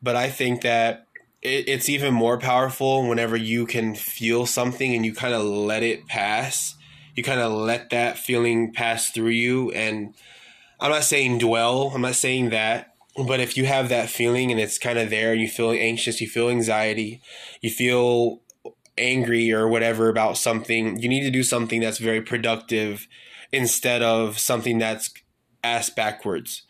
But 0.01 0.15
I 0.15 0.31
think 0.31 0.63
that 0.63 1.07
it, 1.43 1.69
it's 1.69 1.89
even 1.89 2.15
more 2.15 2.39
powerful 2.39 3.09
whenever 3.09 3.37
you 3.37 3.67
can 3.67 3.97
feel 3.97 4.47
something 4.47 4.95
and 4.95 5.05
you 5.05 5.15
kind 5.15 5.35
of 5.35 5.43
let 5.43 5.83
it 5.83 6.07
pass. 6.07 6.77
You 7.17 7.25
kind 7.25 7.41
of 7.41 7.53
let 7.53 7.91
that 7.91 8.19
feeling 8.19 8.73
pass 8.73 9.11
through 9.11 9.31
you. 9.31 9.73
And 9.73 10.15
I'm 10.81 10.93
not 10.93 11.05
saying 11.05 11.39
dwell, 11.39 11.91
I'm 11.93 12.03
not 12.03 12.15
saying 12.15 12.51
that. 12.51 12.94
But 13.17 13.41
if 13.41 13.57
you 13.57 13.67
have 13.67 13.89
that 13.91 14.11
feeling 14.11 14.51
and 14.51 14.61
it's 14.61 14.79
kind 14.79 14.99
of 14.99 15.11
there, 15.11 15.35
you 15.35 15.49
feel 15.49 15.71
anxious, 15.71 16.21
you 16.21 16.29
feel 16.29 16.49
anxiety, 16.49 17.23
you 17.61 17.71
feel 17.71 18.41
angry 18.99 19.53
or 19.53 19.69
whatever 19.69 20.09
about 20.09 20.37
something, 20.37 20.99
you 21.01 21.09
need 21.09 21.23
to 21.23 21.31
do 21.31 21.43
something 21.43 21.81
that's 21.81 21.99
very 21.99 22.21
productive 22.21 23.07
instead 23.53 24.03
of 24.03 24.39
something 24.39 24.79
that's 24.79 25.13
ass 25.63 25.91
backwards. 25.91 26.63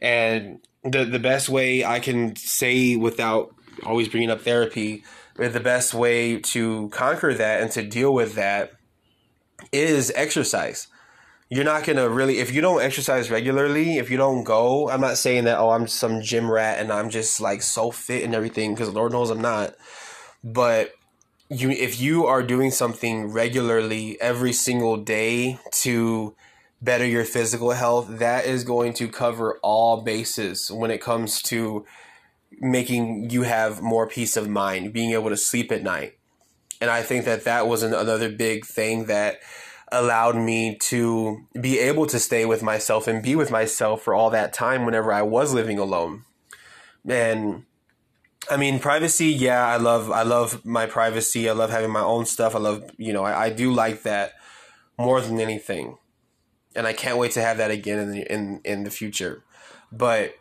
And 0.00 0.60
the 0.84 1.04
the 1.04 1.18
best 1.18 1.48
way 1.48 1.84
I 1.84 2.00
can 2.00 2.36
say 2.36 2.96
without 2.96 3.54
always 3.84 4.08
bringing 4.08 4.30
up 4.30 4.42
therapy, 4.42 5.04
the 5.36 5.60
best 5.60 5.94
way 5.94 6.38
to 6.38 6.88
conquer 6.90 7.34
that 7.34 7.62
and 7.62 7.70
to 7.72 7.82
deal 7.82 8.12
with 8.12 8.34
that 8.34 8.72
is 9.72 10.12
exercise. 10.14 10.88
You're 11.50 11.64
not 11.64 11.84
gonna 11.84 12.08
really 12.08 12.38
if 12.38 12.54
you 12.54 12.60
don't 12.60 12.80
exercise 12.80 13.30
regularly, 13.30 13.98
if 13.98 14.08
you 14.08 14.16
don't 14.16 14.44
go. 14.44 14.88
I'm 14.88 15.00
not 15.00 15.18
saying 15.18 15.44
that 15.44 15.58
oh 15.58 15.70
I'm 15.70 15.88
some 15.88 16.22
gym 16.22 16.48
rat 16.48 16.78
and 16.78 16.92
I'm 16.92 17.10
just 17.10 17.40
like 17.40 17.60
so 17.60 17.90
fit 17.90 18.22
and 18.22 18.34
everything 18.34 18.72
because 18.72 18.90
Lord 18.90 19.12
knows 19.12 19.30
I'm 19.30 19.40
not. 19.40 19.74
But 20.44 20.92
you 21.48 21.70
if 21.70 22.00
you 22.00 22.26
are 22.26 22.44
doing 22.44 22.70
something 22.70 23.32
regularly 23.32 24.16
every 24.20 24.52
single 24.52 24.96
day 24.96 25.58
to 25.72 26.36
better 26.80 27.04
your 27.04 27.24
physical 27.24 27.72
health, 27.72 28.06
that 28.08 28.46
is 28.46 28.64
going 28.64 28.94
to 28.94 29.08
cover 29.08 29.58
all 29.62 30.02
bases 30.02 30.70
when 30.70 30.90
it 30.90 31.00
comes 31.00 31.42
to 31.42 31.84
making 32.60 33.30
you 33.30 33.42
have 33.42 33.82
more 33.82 34.06
peace 34.06 34.36
of 34.36 34.48
mind, 34.48 34.92
being 34.92 35.12
able 35.12 35.30
to 35.30 35.36
sleep 35.36 35.70
at 35.72 35.82
night. 35.82 36.16
And 36.80 36.90
I 36.90 37.02
think 37.02 37.24
that 37.26 37.44
that 37.44 37.66
was 37.66 37.82
another 37.82 38.30
big 38.30 38.64
thing 38.64 39.06
that 39.06 39.40
allowed 39.92 40.36
me 40.36 40.76
to 40.76 41.46
be 41.60 41.78
able 41.78 42.06
to 42.06 42.18
stay 42.18 42.44
with 42.44 42.62
myself 42.62 43.06
and 43.06 43.22
be 43.22 43.34
with 43.34 43.50
myself 43.50 44.02
for 44.02 44.14
all 44.14 44.30
that 44.30 44.52
time 44.52 44.84
whenever 44.84 45.12
I 45.12 45.22
was 45.22 45.52
living 45.52 45.78
alone. 45.78 46.24
And 47.08 47.64
I 48.50 48.56
mean, 48.56 48.78
privacy, 48.78 49.26
yeah, 49.26 49.66
I 49.66 49.76
love, 49.76 50.10
I 50.10 50.22
love 50.22 50.64
my 50.64 50.86
privacy. 50.86 51.48
I 51.48 51.52
love 51.52 51.70
having 51.70 51.90
my 51.90 52.02
own 52.02 52.26
stuff. 52.26 52.54
I 52.54 52.58
love, 52.58 52.90
you 52.96 53.12
know, 53.12 53.24
I, 53.24 53.46
I 53.46 53.50
do 53.50 53.72
like 53.72 54.02
that 54.02 54.32
more 54.98 55.20
than 55.20 55.40
anything 55.40 55.96
and 56.74 56.86
I 56.86 56.92
can't 56.92 57.18
wait 57.18 57.32
to 57.32 57.42
have 57.42 57.58
that 57.58 57.70
again 57.70 57.98
in 57.98 58.12
the, 58.12 58.32
in 58.32 58.60
in 58.64 58.84
the 58.84 58.90
future. 58.90 59.42
But 59.90 60.34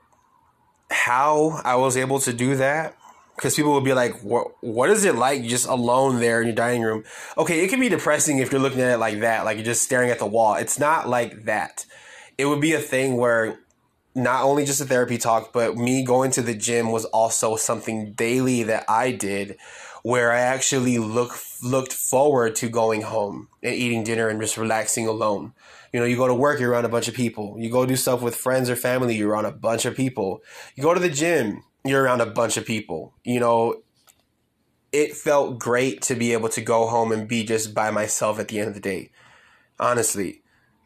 how 0.92 1.62
I 1.64 1.76
was 1.76 1.98
able 1.98 2.20
to 2.20 2.34
do 2.34 2.56
that 2.56 2.96
because 3.40 3.56
people 3.56 3.72
will 3.72 3.80
be 3.80 3.94
like, 3.94 4.20
"What? 4.20 4.52
What 4.60 4.90
is 4.90 5.06
it 5.06 5.16
like 5.16 5.44
just 5.44 5.66
alone 5.66 6.20
there 6.20 6.42
in 6.42 6.48
your 6.48 6.56
dining 6.56 6.82
room?" 6.82 7.06
Okay, 7.38 7.64
it 7.64 7.70
can 7.70 7.80
be 7.80 7.88
depressing 7.88 8.40
if 8.40 8.52
you're 8.52 8.60
looking 8.60 8.82
at 8.82 8.92
it 8.92 8.98
like 8.98 9.22
that, 9.22 9.46
like 9.46 9.56
you're 9.56 9.66
just 9.66 9.84
staring 9.84 10.10
at 10.10 10.20
the 10.20 10.26
wall. 10.26 10.56
It's 10.56 10.78
not 10.78 11.08
like 11.08 11.46
that. 11.46 11.86
It 12.38 12.46
would 12.46 12.60
be 12.60 12.74
a 12.74 12.80
thing 12.80 13.16
where 13.16 13.60
not 14.14 14.44
only 14.44 14.66
just 14.66 14.82
a 14.82 14.86
therapy 14.86 15.18
talk, 15.18 15.54
but 15.54 15.78
me 15.78 16.04
going 16.04 16.32
to 16.32 16.42
the 16.42 16.54
gym 16.54 16.92
was 16.92 17.06
also 17.06 17.56
something 17.56 18.12
daily 18.12 18.64
that 18.64 18.84
I 18.90 19.12
did, 19.12 19.56
where 20.04 20.34
I 20.34 20.42
actually 20.42 20.98
look 20.98 21.38
looked 21.64 21.94
forward 21.94 22.58
to 22.58 22.68
going 22.68 23.04
home 23.04 23.48
and 23.64 23.74
eating 23.74 24.04
dinner 24.04 24.28
and 24.28 24.42
just 24.42 24.58
relaxing 24.58 25.08
alone. 25.08 25.54
You 25.94 26.02
know, 26.02 26.06
you 26.06 26.18
go 26.18 26.28
to 26.28 26.34
work, 26.34 26.60
you're 26.60 26.72
around 26.72 26.86
a 26.86 26.90
bunch 26.90 27.08
of 27.08 27.14
people. 27.14 27.56
You 27.58 27.72
go 27.72 27.86
do 27.86 27.96
stuff 27.96 28.22
with 28.22 28.36
friends 28.36 28.70
or 28.70 28.76
family, 28.76 29.16
you're 29.16 29.32
around 29.32 29.46
a 29.46 29.52
bunch 29.52 29.86
of 29.86 29.96
people. 29.96 30.42
You 30.76 30.84
go 30.84 30.94
to 30.94 31.00
the 31.00 31.10
gym, 31.10 31.64
you're 31.90 32.04
around 32.04 32.22
a 32.22 32.26
bunch 32.26 32.58
of 32.58 32.66
people. 32.66 33.14
You 33.24 33.40
know, 33.40 33.82
it 34.92 35.16
felt 35.16 35.60
great 35.60 36.02
to 36.04 36.16
be 36.16 36.34
able 36.34 36.50
to 36.50 36.62
go 36.62 36.88
home 36.88 37.12
and 37.12 37.28
be 37.28 37.44
just 37.44 37.74
by 37.74 37.92
myself 37.92 38.40
at 38.40 38.48
the 38.48 38.60
end 38.60 38.70
of 38.70 38.74
the 38.74 38.80
day. 38.80 39.12
Honestly. 39.80 40.42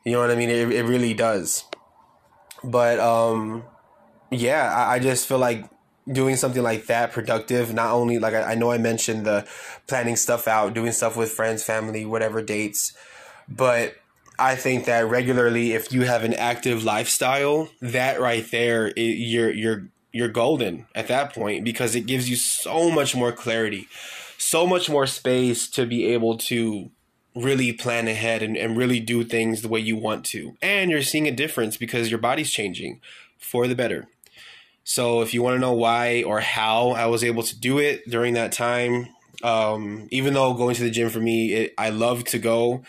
You 0.06 0.14
know 0.14 0.20
what 0.20 0.32
I 0.32 0.36
mean? 0.36 0.50
It, 0.50 0.72
it 0.72 0.84
really 0.84 1.14
does. 1.14 1.66
But 2.64 3.00
um 3.00 3.64
yeah, 4.32 4.74
I, 4.74 4.96
I 4.96 5.00
just 5.00 5.28
feel 5.28 5.38
like 5.40 5.70
doing 6.12 6.36
something 6.36 6.64
like 6.64 6.88
that 6.88 7.14
productive 7.14 7.74
not 7.74 7.94
only 7.94 8.20
like 8.20 8.34
I, 8.34 8.42
I 8.42 8.56
know 8.56 8.72
i 8.72 8.78
mentioned 8.78 9.26
the 9.26 9.48
planning 9.88 10.18
stuff 10.18 10.50
out 10.50 10.74
doing 10.74 10.92
stuff 10.92 11.16
with 11.16 11.32
friends 11.32 11.64
family 11.64 12.04
whatever 12.04 12.42
dates 12.42 12.92
but 13.48 13.96
I 14.40 14.56
think 14.56 14.86
that 14.86 15.08
regularly, 15.08 15.74
if 15.74 15.92
you 15.94 16.04
have 16.04 16.24
an 16.24 16.34
active 16.34 16.84
lifestyle, 16.84 17.70
that 17.82 18.20
right 18.20 18.46
there, 18.50 18.88
it, 18.88 19.00
you're 19.00 19.52
you're 19.52 19.88
you're 20.14 20.30
golden 20.30 20.86
at 20.96 21.08
that 21.10 21.34
point 21.34 21.66
because 21.66 21.96
it 21.96 22.06
gives 22.06 22.30
you 22.30 22.38
so 22.38 22.90
much 22.90 23.16
more 23.16 23.32
clarity, 23.34 23.88
so 24.38 24.66
much 24.66 24.90
more 24.90 25.08
space 25.08 25.68
to 25.72 25.86
be 25.86 26.06
able 26.06 26.38
to 26.38 26.90
really 27.36 27.74
plan 27.74 28.08
ahead 28.08 28.44
and, 28.44 28.56
and 28.56 28.78
really 28.78 29.00
do 29.00 29.24
things 29.24 29.62
the 29.62 29.68
way 29.68 29.80
you 29.80 29.98
want 29.98 30.24
to. 30.24 30.56
And 30.62 30.92
you're 30.92 31.02
seeing 31.02 31.28
a 31.28 31.32
difference 31.32 31.78
because 31.78 32.12
your 32.12 32.20
body's 32.20 32.52
changing 32.52 33.02
for 33.40 33.68
the 33.68 33.76
better. 33.76 34.08
So 34.84 35.22
if 35.22 35.34
you 35.34 35.42
want 35.42 35.56
to 35.56 35.60
know 35.60 35.74
why 35.74 36.24
or 36.24 36.42
how 36.42 36.90
I 36.92 37.08
was 37.08 37.24
able 37.24 37.42
to 37.44 37.60
do 37.60 37.80
it 37.80 38.08
during 38.08 38.36
that 38.36 38.52
time, 38.52 39.08
um, 39.42 40.08
even 40.12 40.34
though 40.34 40.54
going 40.54 40.76
to 40.76 40.84
the 40.84 40.92
gym 40.92 41.10
for 41.10 41.20
me, 41.20 41.54
it, 41.54 41.74
I 41.78 41.90
love 41.90 42.24
to 42.26 42.38
go 42.40 42.84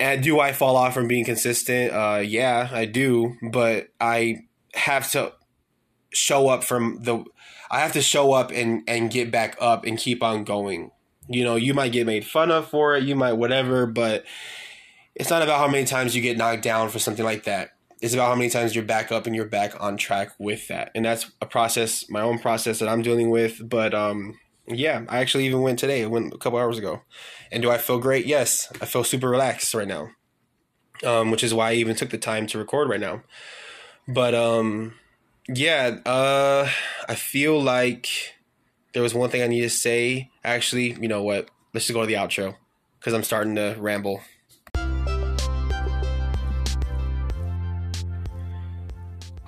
And 0.00 0.22
do 0.22 0.40
I 0.40 0.52
fall 0.52 0.76
off 0.76 0.94
from 0.94 1.06
being 1.06 1.24
consistent? 1.24 1.92
Uh, 1.92 2.20
yeah, 2.24 2.68
I 2.72 2.86
do, 2.86 3.36
but 3.40 3.88
I 4.00 4.46
have 4.74 5.10
to 5.12 5.32
show 6.12 6.48
up 6.48 6.64
from 6.64 6.98
the. 7.02 7.24
I 7.70 7.80
have 7.80 7.92
to 7.92 8.02
show 8.02 8.32
up 8.32 8.50
and 8.50 8.82
and 8.86 9.10
get 9.10 9.30
back 9.30 9.56
up 9.60 9.84
and 9.84 9.98
keep 9.98 10.22
on 10.22 10.44
going. 10.44 10.90
You 11.28 11.44
know, 11.44 11.56
you 11.56 11.74
might 11.74 11.92
get 11.92 12.06
made 12.06 12.26
fun 12.26 12.50
of 12.50 12.68
for 12.68 12.96
it, 12.96 13.04
you 13.04 13.14
might 13.14 13.34
whatever, 13.34 13.86
but 13.86 14.24
it's 15.14 15.30
not 15.30 15.42
about 15.42 15.58
how 15.58 15.68
many 15.68 15.84
times 15.84 16.16
you 16.16 16.22
get 16.22 16.36
knocked 16.36 16.62
down 16.62 16.88
for 16.88 16.98
something 16.98 17.24
like 17.24 17.44
that. 17.44 17.70
It's 18.00 18.14
about 18.14 18.28
how 18.28 18.34
many 18.34 18.50
times 18.50 18.74
you're 18.74 18.84
back 18.84 19.12
up 19.12 19.26
and 19.26 19.36
you're 19.36 19.44
back 19.46 19.80
on 19.80 19.96
track 19.96 20.30
with 20.38 20.66
that. 20.68 20.90
And 20.94 21.04
that's 21.04 21.30
a 21.40 21.46
process, 21.46 22.08
my 22.10 22.20
own 22.20 22.38
process 22.38 22.80
that 22.80 22.88
I'm 22.88 23.02
dealing 23.02 23.30
with. 23.30 23.68
But 23.68 23.94
um, 23.94 24.38
yeah, 24.66 25.04
I 25.08 25.20
actually 25.20 25.46
even 25.46 25.62
went 25.62 25.78
today. 25.78 26.02
I 26.02 26.06
went 26.06 26.34
a 26.34 26.38
couple 26.38 26.58
hours 26.58 26.78
ago. 26.78 27.02
And 27.52 27.62
do 27.62 27.70
I 27.70 27.78
feel 27.78 28.00
great? 28.00 28.26
Yes. 28.26 28.72
I 28.80 28.86
feel 28.86 29.04
super 29.04 29.28
relaxed 29.28 29.72
right 29.72 29.86
now. 29.86 30.08
Um, 31.04 31.30
which 31.30 31.44
is 31.44 31.54
why 31.54 31.70
I 31.70 31.74
even 31.74 31.94
took 31.94 32.10
the 32.10 32.18
time 32.18 32.46
to 32.48 32.58
record 32.58 32.88
right 32.88 33.00
now. 33.00 33.22
But 34.08 34.34
um, 34.34 34.94
yeah, 35.48 35.98
uh, 36.06 36.68
I 37.08 37.14
feel 37.14 37.60
like 37.60 38.08
there 38.92 39.02
was 39.02 39.14
one 39.14 39.30
thing 39.30 39.42
I 39.42 39.46
need 39.46 39.62
to 39.62 39.70
say. 39.70 40.30
Actually, 40.44 40.92
you 41.00 41.08
know 41.08 41.22
what? 41.22 41.48
Let's 41.74 41.86
just 41.86 41.94
go 41.94 42.00
to 42.00 42.06
the 42.06 42.14
outro 42.14 42.56
because 42.98 43.12
I'm 43.12 43.24
starting 43.24 43.56
to 43.56 43.74
ramble. 43.78 44.20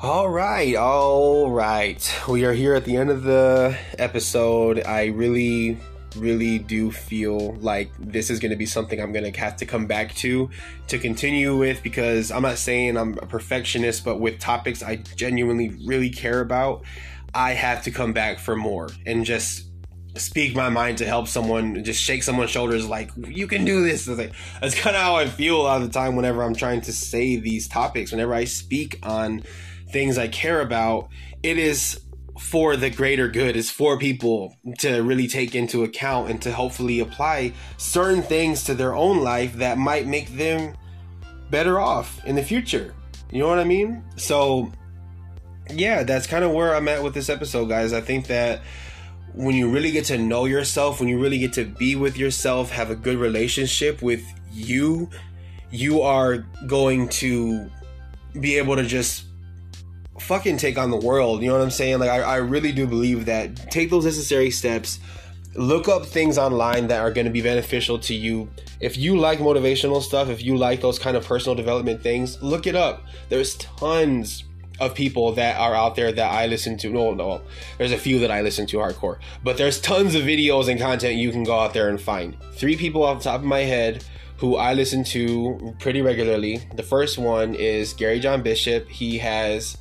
All 0.02 0.28
right, 0.28 0.74
all 0.74 1.50
right. 1.50 2.14
We 2.28 2.44
are 2.44 2.52
here 2.52 2.74
at 2.74 2.84
the 2.84 2.96
end 2.96 3.10
of 3.10 3.22
the 3.22 3.78
episode. 3.98 4.84
I 4.84 5.06
really, 5.06 5.78
really 6.16 6.58
do 6.58 6.90
feel 6.90 7.54
like 7.56 7.90
this 7.98 8.30
is 8.30 8.38
going 8.38 8.50
to 8.50 8.56
be 8.56 8.66
something 8.66 9.00
I'm 9.00 9.12
going 9.12 9.30
to 9.30 9.40
have 9.40 9.56
to 9.56 9.66
come 9.66 9.86
back 9.86 10.14
to 10.16 10.50
to 10.88 10.98
continue 10.98 11.56
with 11.56 11.82
because 11.82 12.30
I'm 12.30 12.42
not 12.42 12.58
saying 12.58 12.96
I'm 12.96 13.18
a 13.18 13.26
perfectionist, 13.26 14.04
but 14.04 14.20
with 14.20 14.38
topics 14.38 14.82
I 14.82 14.96
genuinely 14.96 15.70
really 15.84 16.10
care 16.10 16.40
about, 16.40 16.84
I 17.34 17.52
have 17.52 17.82
to 17.84 17.90
come 17.90 18.12
back 18.12 18.38
for 18.38 18.54
more 18.54 18.88
and 19.06 19.24
just 19.24 19.70
speak 20.16 20.54
my 20.54 20.68
mind 20.68 20.98
to 20.98 21.06
help 21.06 21.26
someone, 21.26 21.82
just 21.82 22.00
shake 22.00 22.22
someone's 22.22 22.50
shoulders 22.50 22.88
like, 22.88 23.10
you 23.16 23.46
can 23.46 23.64
do 23.64 23.82
this. 23.82 24.06
Like, 24.06 24.32
that's 24.60 24.74
kind 24.80 24.94
of 24.94 25.02
how 25.02 25.16
I 25.16 25.26
feel 25.26 25.60
a 25.60 25.62
lot 25.62 25.82
of 25.82 25.92
the 25.92 25.92
time 25.92 26.16
whenever 26.16 26.42
I'm 26.42 26.54
trying 26.54 26.82
to 26.82 26.92
say 26.92 27.36
these 27.36 27.66
topics, 27.68 28.12
whenever 28.12 28.32
I 28.32 28.44
speak 28.44 29.00
on 29.02 29.42
things 29.90 30.16
I 30.18 30.28
care 30.28 30.60
about, 30.60 31.08
it 31.42 31.58
is 31.58 32.00
for 32.38 32.76
the 32.76 32.90
greater 32.90 33.28
good. 33.28 33.56
is 33.56 33.70
for 33.70 33.98
people 33.98 34.56
to 34.78 35.02
really 35.02 35.28
take 35.28 35.54
into 35.54 35.84
account 35.84 36.30
and 36.30 36.42
to 36.42 36.52
hopefully 36.52 37.00
apply 37.00 37.52
certain 37.76 38.22
things 38.22 38.64
to 38.64 38.74
their 38.74 38.94
own 38.94 39.22
life 39.22 39.54
that 39.54 39.78
might 39.78 40.06
make 40.06 40.28
them 40.36 40.76
better 41.50 41.78
off 41.78 42.24
in 42.24 42.34
the 42.34 42.42
future. 42.42 42.94
You 43.30 43.40
know 43.40 43.48
what 43.48 43.58
I 43.58 43.64
mean? 43.64 44.02
So, 44.16 44.72
yeah, 45.70 46.02
that's 46.02 46.26
kind 46.26 46.44
of 46.44 46.52
where 46.52 46.74
I'm 46.74 46.88
at 46.88 47.02
with 47.02 47.14
this 47.14 47.28
episode, 47.28 47.68
guys. 47.68 47.92
I 47.92 48.00
think 48.00 48.26
that 48.26 48.62
when 49.32 49.54
you 49.56 49.70
really 49.70 49.90
get 49.90 50.04
to 50.06 50.18
know 50.18 50.44
yourself, 50.44 51.00
when 51.00 51.08
you 51.08 51.20
really 51.20 51.38
get 51.38 51.52
to 51.54 51.64
be 51.64 51.96
with 51.96 52.16
yourself, 52.16 52.70
have 52.70 52.90
a 52.90 52.96
good 52.96 53.18
relationship 53.18 54.02
with 54.02 54.22
you, 54.52 55.10
you 55.70 56.02
are 56.02 56.38
going 56.66 57.08
to 57.08 57.70
be 58.40 58.56
able 58.58 58.76
to 58.76 58.84
just 58.84 59.24
fucking 60.18 60.56
take 60.56 60.78
on 60.78 60.90
the 60.90 60.96
world. 60.96 61.42
You 61.42 61.48
know 61.48 61.54
what 61.54 61.62
I'm 61.62 61.70
saying? 61.70 61.98
Like, 61.98 62.10
I, 62.10 62.20
I 62.20 62.36
really 62.36 62.72
do 62.72 62.86
believe 62.86 63.26
that 63.26 63.70
take 63.70 63.90
those 63.90 64.04
necessary 64.04 64.50
steps. 64.50 65.00
Look 65.54 65.88
up 65.88 66.04
things 66.04 66.36
online 66.36 66.88
that 66.88 67.00
are 67.00 67.12
going 67.12 67.26
to 67.26 67.32
be 67.32 67.40
beneficial 67.40 67.98
to 68.00 68.14
you. 68.14 68.48
If 68.80 68.96
you 68.96 69.16
like 69.16 69.38
motivational 69.38 70.02
stuff, 70.02 70.28
if 70.28 70.42
you 70.42 70.56
like 70.56 70.80
those 70.80 70.98
kind 70.98 71.16
of 71.16 71.24
personal 71.24 71.54
development 71.54 72.02
things, 72.02 72.42
look 72.42 72.66
it 72.66 72.74
up. 72.74 73.04
There's 73.28 73.54
tons 73.56 74.44
of 74.80 74.94
people 74.94 75.32
that 75.32 75.56
are 75.56 75.74
out 75.74 75.94
there 75.94 76.10
that 76.10 76.32
I 76.32 76.46
listen 76.46 76.76
to. 76.78 76.90
No, 76.90 77.14
no, 77.14 77.40
there's 77.78 77.92
a 77.92 77.98
few 77.98 78.18
that 78.20 78.30
I 78.30 78.40
listen 78.40 78.66
to 78.66 78.78
hardcore, 78.78 79.18
but 79.44 79.56
there's 79.56 79.80
tons 79.80 80.16
of 80.16 80.22
videos 80.24 80.68
and 80.68 80.80
content 80.80 81.14
you 81.14 81.30
can 81.30 81.44
go 81.44 81.58
out 81.58 81.72
there 81.72 81.88
and 81.88 82.00
find. 82.00 82.36
Three 82.54 82.76
people 82.76 83.04
off 83.04 83.18
the 83.18 83.24
top 83.30 83.40
of 83.40 83.46
my 83.46 83.60
head 83.60 84.04
who 84.38 84.56
I 84.56 84.74
listen 84.74 85.04
to 85.04 85.74
pretty 85.78 86.02
regularly. 86.02 86.60
The 86.74 86.82
first 86.82 87.18
one 87.18 87.54
is 87.54 87.92
Gary 87.92 88.18
John 88.18 88.42
Bishop. 88.42 88.88
He 88.88 89.18
has 89.18 89.78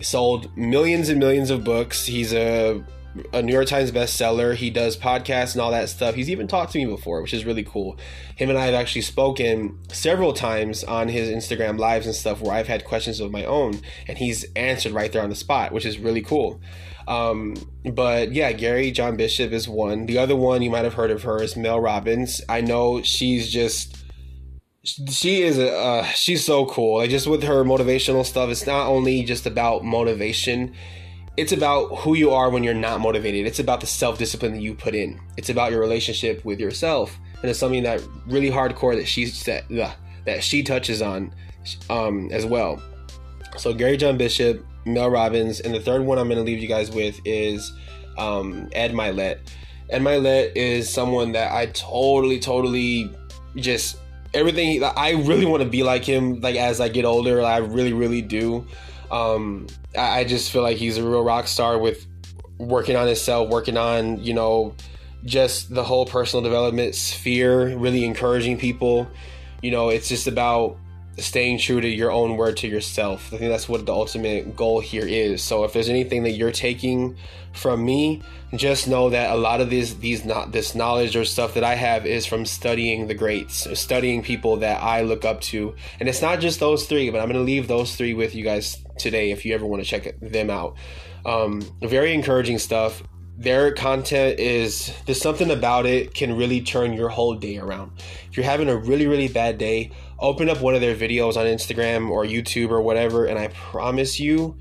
sold 0.00 0.56
millions 0.56 1.08
and 1.08 1.18
millions 1.18 1.50
of 1.50 1.64
books. 1.64 2.06
He's 2.06 2.32
a 2.32 2.84
a 3.32 3.42
New 3.42 3.52
York 3.52 3.66
Times 3.66 3.92
bestseller. 3.92 4.54
He 4.54 4.70
does 4.70 4.96
podcasts 4.96 5.52
and 5.52 5.60
all 5.60 5.70
that 5.70 5.88
stuff. 5.88 6.14
He's 6.14 6.30
even 6.30 6.48
talked 6.48 6.72
to 6.72 6.78
me 6.78 6.86
before, 6.86 7.22
which 7.22 7.32
is 7.32 7.44
really 7.44 7.62
cool. 7.62 7.96
Him 8.36 8.50
and 8.50 8.58
I 8.58 8.66
have 8.66 8.74
actually 8.74 9.02
spoken 9.02 9.78
several 9.92 10.32
times 10.32 10.82
on 10.82 11.08
his 11.08 11.28
Instagram 11.28 11.78
lives 11.78 12.06
and 12.06 12.14
stuff 12.14 12.40
where 12.40 12.52
I've 12.52 12.66
had 12.66 12.84
questions 12.84 13.20
of 13.20 13.30
my 13.30 13.44
own 13.44 13.80
and 14.08 14.18
he's 14.18 14.44
answered 14.56 14.92
right 14.92 15.12
there 15.12 15.22
on 15.22 15.30
the 15.30 15.36
spot, 15.36 15.72
which 15.72 15.86
is 15.86 15.98
really 15.98 16.22
cool. 16.22 16.60
Um, 17.06 17.54
but 17.84 18.32
yeah, 18.32 18.52
Gary 18.52 18.90
John 18.90 19.16
Bishop 19.16 19.52
is 19.52 19.68
one. 19.68 20.06
The 20.06 20.18
other 20.18 20.34
one 20.36 20.62
you 20.62 20.70
might 20.70 20.84
have 20.84 20.94
heard 20.94 21.10
of 21.10 21.22
her 21.24 21.42
is 21.42 21.56
Mel 21.56 21.80
Robbins. 21.80 22.40
I 22.48 22.62
know 22.62 23.02
she's 23.02 23.52
just 23.52 24.03
she 24.84 25.42
is 25.42 25.58
a 25.58 25.72
uh, 25.74 26.04
she's 26.04 26.44
so 26.44 26.66
cool. 26.66 26.98
Like 26.98 27.10
just 27.10 27.26
with 27.26 27.42
her 27.42 27.64
motivational 27.64 28.24
stuff 28.24 28.50
it's 28.50 28.66
not 28.66 28.88
only 28.88 29.22
just 29.22 29.46
about 29.46 29.84
motivation 29.84 30.74
it's 31.36 31.50
about 31.50 31.86
who 31.98 32.14
you 32.14 32.30
are 32.30 32.48
when 32.48 32.62
you're 32.62 32.74
not 32.74 33.00
motivated. 33.00 33.44
It's 33.44 33.58
about 33.58 33.80
the 33.80 33.88
self-discipline 33.88 34.52
that 34.52 34.60
you 34.60 34.72
put 34.72 34.94
in. 34.94 35.20
It's 35.36 35.48
about 35.48 35.72
your 35.72 35.80
relationship 35.80 36.44
with 36.44 36.60
yourself 36.60 37.18
and 37.42 37.50
it's 37.50 37.58
something 37.58 37.82
that 37.82 38.02
really 38.26 38.50
hardcore 38.50 38.94
that 38.96 39.06
she's 39.06 39.42
that, 39.44 39.64
that 40.26 40.44
she 40.44 40.62
touches 40.62 41.02
on 41.02 41.34
um, 41.90 42.28
as 42.30 42.46
well. 42.46 42.80
So 43.56 43.72
gary 43.72 43.96
john 43.96 44.16
bishop 44.16 44.64
mel 44.86 45.10
robbins 45.10 45.60
and 45.60 45.74
the 45.74 45.80
third 45.80 46.02
one 46.02 46.18
i'm 46.18 46.28
going 46.28 46.38
to 46.38 46.44
leave 46.44 46.58
you 46.58 46.68
guys 46.68 46.90
with 46.90 47.18
is 47.24 47.72
um, 48.18 48.68
ed 48.72 48.92
mylett 48.92 49.38
ed 49.90 50.02
mylett 50.02 50.52
is 50.54 50.92
someone 50.92 51.32
that 51.32 51.52
i 51.52 51.66
totally 51.66 52.38
totally 52.38 53.10
just 53.56 53.96
everything 54.34 54.82
I 54.82 55.12
really 55.12 55.46
want 55.46 55.62
to 55.62 55.68
be 55.68 55.82
like 55.82 56.04
him 56.04 56.40
like 56.40 56.56
as 56.56 56.80
I 56.80 56.88
get 56.88 57.04
older 57.04 57.42
I 57.42 57.58
really 57.58 57.92
really 57.92 58.22
do. 58.22 58.66
Um 59.10 59.66
I, 59.96 60.20
I 60.20 60.24
just 60.24 60.50
feel 60.50 60.62
like 60.62 60.76
he's 60.76 60.98
a 60.98 61.08
real 61.08 61.22
rock 61.22 61.46
star 61.46 61.78
with 61.78 62.06
working 62.58 62.96
on 62.96 63.06
himself 63.06 63.48
working 63.48 63.76
on 63.76 64.22
you 64.22 64.34
know 64.34 64.74
just 65.24 65.74
the 65.74 65.82
whole 65.82 66.04
personal 66.04 66.42
development 66.42 66.94
sphere 66.94 67.76
really 67.76 68.04
encouraging 68.04 68.58
people. 68.58 69.08
You 69.62 69.70
know 69.70 69.88
it's 69.88 70.08
just 70.08 70.26
about 70.26 70.76
staying 71.18 71.58
true 71.58 71.80
to 71.80 71.88
your 71.88 72.10
own 72.10 72.36
word 72.36 72.56
to 72.58 72.68
yourself. 72.68 73.32
I 73.32 73.38
think 73.38 73.50
that's 73.50 73.68
what 73.68 73.86
the 73.86 73.92
ultimate 73.92 74.56
goal 74.56 74.80
here 74.80 75.06
is. 75.06 75.42
So 75.42 75.64
if 75.64 75.72
there's 75.72 75.88
anything 75.88 76.24
that 76.24 76.32
you're 76.32 76.52
taking 76.52 77.16
from 77.52 77.84
me, 77.84 78.22
just 78.54 78.88
know 78.88 79.10
that 79.10 79.30
a 79.30 79.36
lot 79.36 79.60
of 79.60 79.70
these 79.70 79.98
these 79.98 80.24
not 80.24 80.52
this 80.52 80.74
knowledge 80.74 81.16
or 81.16 81.24
stuff 81.24 81.54
that 81.54 81.64
I 81.64 81.74
have 81.74 82.06
is 82.06 82.26
from 82.26 82.44
studying 82.44 83.06
the 83.06 83.14
greats, 83.14 83.66
studying 83.78 84.22
people 84.22 84.58
that 84.58 84.82
I 84.82 85.02
look 85.02 85.24
up 85.24 85.40
to. 85.42 85.74
And 86.00 86.08
it's 86.08 86.22
not 86.22 86.40
just 86.40 86.60
those 86.60 86.86
three, 86.86 87.10
but 87.10 87.20
I'm 87.20 87.28
going 87.28 87.40
to 87.40 87.44
leave 87.44 87.68
those 87.68 87.96
three 87.96 88.14
with 88.14 88.34
you 88.34 88.44
guys 88.44 88.76
today 88.98 89.30
if 89.30 89.44
you 89.44 89.54
ever 89.54 89.66
want 89.66 89.82
to 89.82 89.88
check 89.88 90.18
them 90.20 90.50
out. 90.50 90.76
Um, 91.26 91.62
very 91.80 92.12
encouraging 92.12 92.58
stuff 92.58 93.02
their 93.36 93.72
content 93.72 94.38
is 94.38 94.92
there's 95.06 95.20
something 95.20 95.50
about 95.50 95.86
it 95.86 96.14
can 96.14 96.36
really 96.36 96.60
turn 96.60 96.92
your 96.92 97.08
whole 97.08 97.34
day 97.34 97.58
around. 97.58 97.90
If 98.30 98.36
you're 98.36 98.46
having 98.46 98.68
a 98.68 98.76
really 98.76 99.06
really 99.06 99.28
bad 99.28 99.58
day, 99.58 99.90
open 100.18 100.48
up 100.48 100.60
one 100.60 100.74
of 100.74 100.80
their 100.80 100.94
videos 100.94 101.36
on 101.36 101.46
Instagram 101.46 102.10
or 102.10 102.24
YouTube 102.24 102.70
or 102.70 102.80
whatever 102.80 103.26
and 103.26 103.38
I 103.38 103.48
promise 103.48 104.20
you 104.20 104.56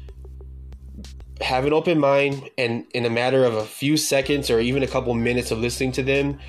have 1.41 1.65
an 1.65 1.73
open 1.73 1.99
mind 1.99 2.49
and 2.57 2.85
in 2.93 3.05
a 3.05 3.09
matter 3.09 3.43
of 3.43 3.53
a 3.53 3.63
few 3.63 3.97
seconds 3.97 4.49
or 4.49 4.59
even 4.59 4.81
a 4.81 4.87
couple 4.87 5.13
minutes 5.13 5.51
of 5.51 5.59
listening 5.59 5.91
to 5.91 6.03
them, 6.03 6.39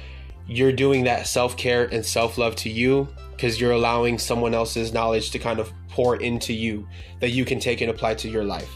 you're 0.46 0.72
doing 0.72 1.04
that 1.04 1.26
self-care 1.26 1.84
and 1.84 2.04
self-love 2.04 2.54
to 2.56 2.70
you 2.70 3.08
because 3.32 3.60
you're 3.60 3.72
allowing 3.72 4.18
someone 4.18 4.54
else's 4.54 4.92
knowledge 4.92 5.30
to 5.30 5.38
kind 5.38 5.58
of 5.58 5.72
pour 5.88 6.16
into 6.16 6.52
you 6.52 6.86
that 7.20 7.30
you 7.30 7.44
can 7.44 7.58
take 7.58 7.80
and 7.80 7.90
apply 7.90 8.14
to 8.14 8.28
your 8.28 8.44
life. 8.44 8.70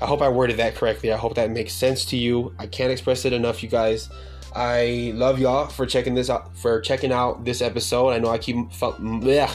I 0.00 0.06
hope 0.06 0.22
I 0.22 0.28
worded 0.28 0.58
that 0.58 0.74
correctly. 0.74 1.12
I 1.12 1.16
hope 1.16 1.34
that 1.36 1.50
makes 1.50 1.72
sense 1.72 2.04
to 2.06 2.16
you. 2.16 2.54
I 2.58 2.66
can't 2.66 2.92
express 2.92 3.24
it 3.24 3.32
enough, 3.32 3.62
you 3.62 3.68
guys. 3.68 4.08
I 4.54 5.12
love 5.14 5.38
y'all 5.38 5.66
for 5.66 5.84
checking 5.84 6.14
this 6.14 6.30
out 6.30 6.56
for 6.56 6.80
checking 6.80 7.12
out 7.12 7.44
this 7.44 7.60
episode. 7.60 8.10
I 8.10 8.18
know 8.18 8.30
I 8.30 8.38
keep 8.38 8.56
yeah, 9.20 9.52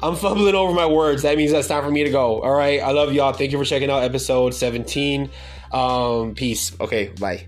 I'm 0.00 0.14
fumbling 0.14 0.54
over 0.54 0.72
my 0.72 0.86
words. 0.86 1.22
That 1.22 1.36
means 1.36 1.50
that's 1.50 1.66
time 1.66 1.82
for 1.82 1.90
me 1.90 2.04
to 2.04 2.10
go. 2.10 2.40
All 2.40 2.54
right. 2.54 2.80
I 2.80 2.92
love 2.92 3.12
y'all. 3.12 3.32
Thank 3.32 3.50
you 3.50 3.58
for 3.58 3.64
checking 3.64 3.90
out 3.90 4.04
episode 4.04 4.54
17. 4.54 5.28
Um, 5.72 6.34
peace. 6.34 6.78
Okay, 6.80 7.08
bye. 7.18 7.46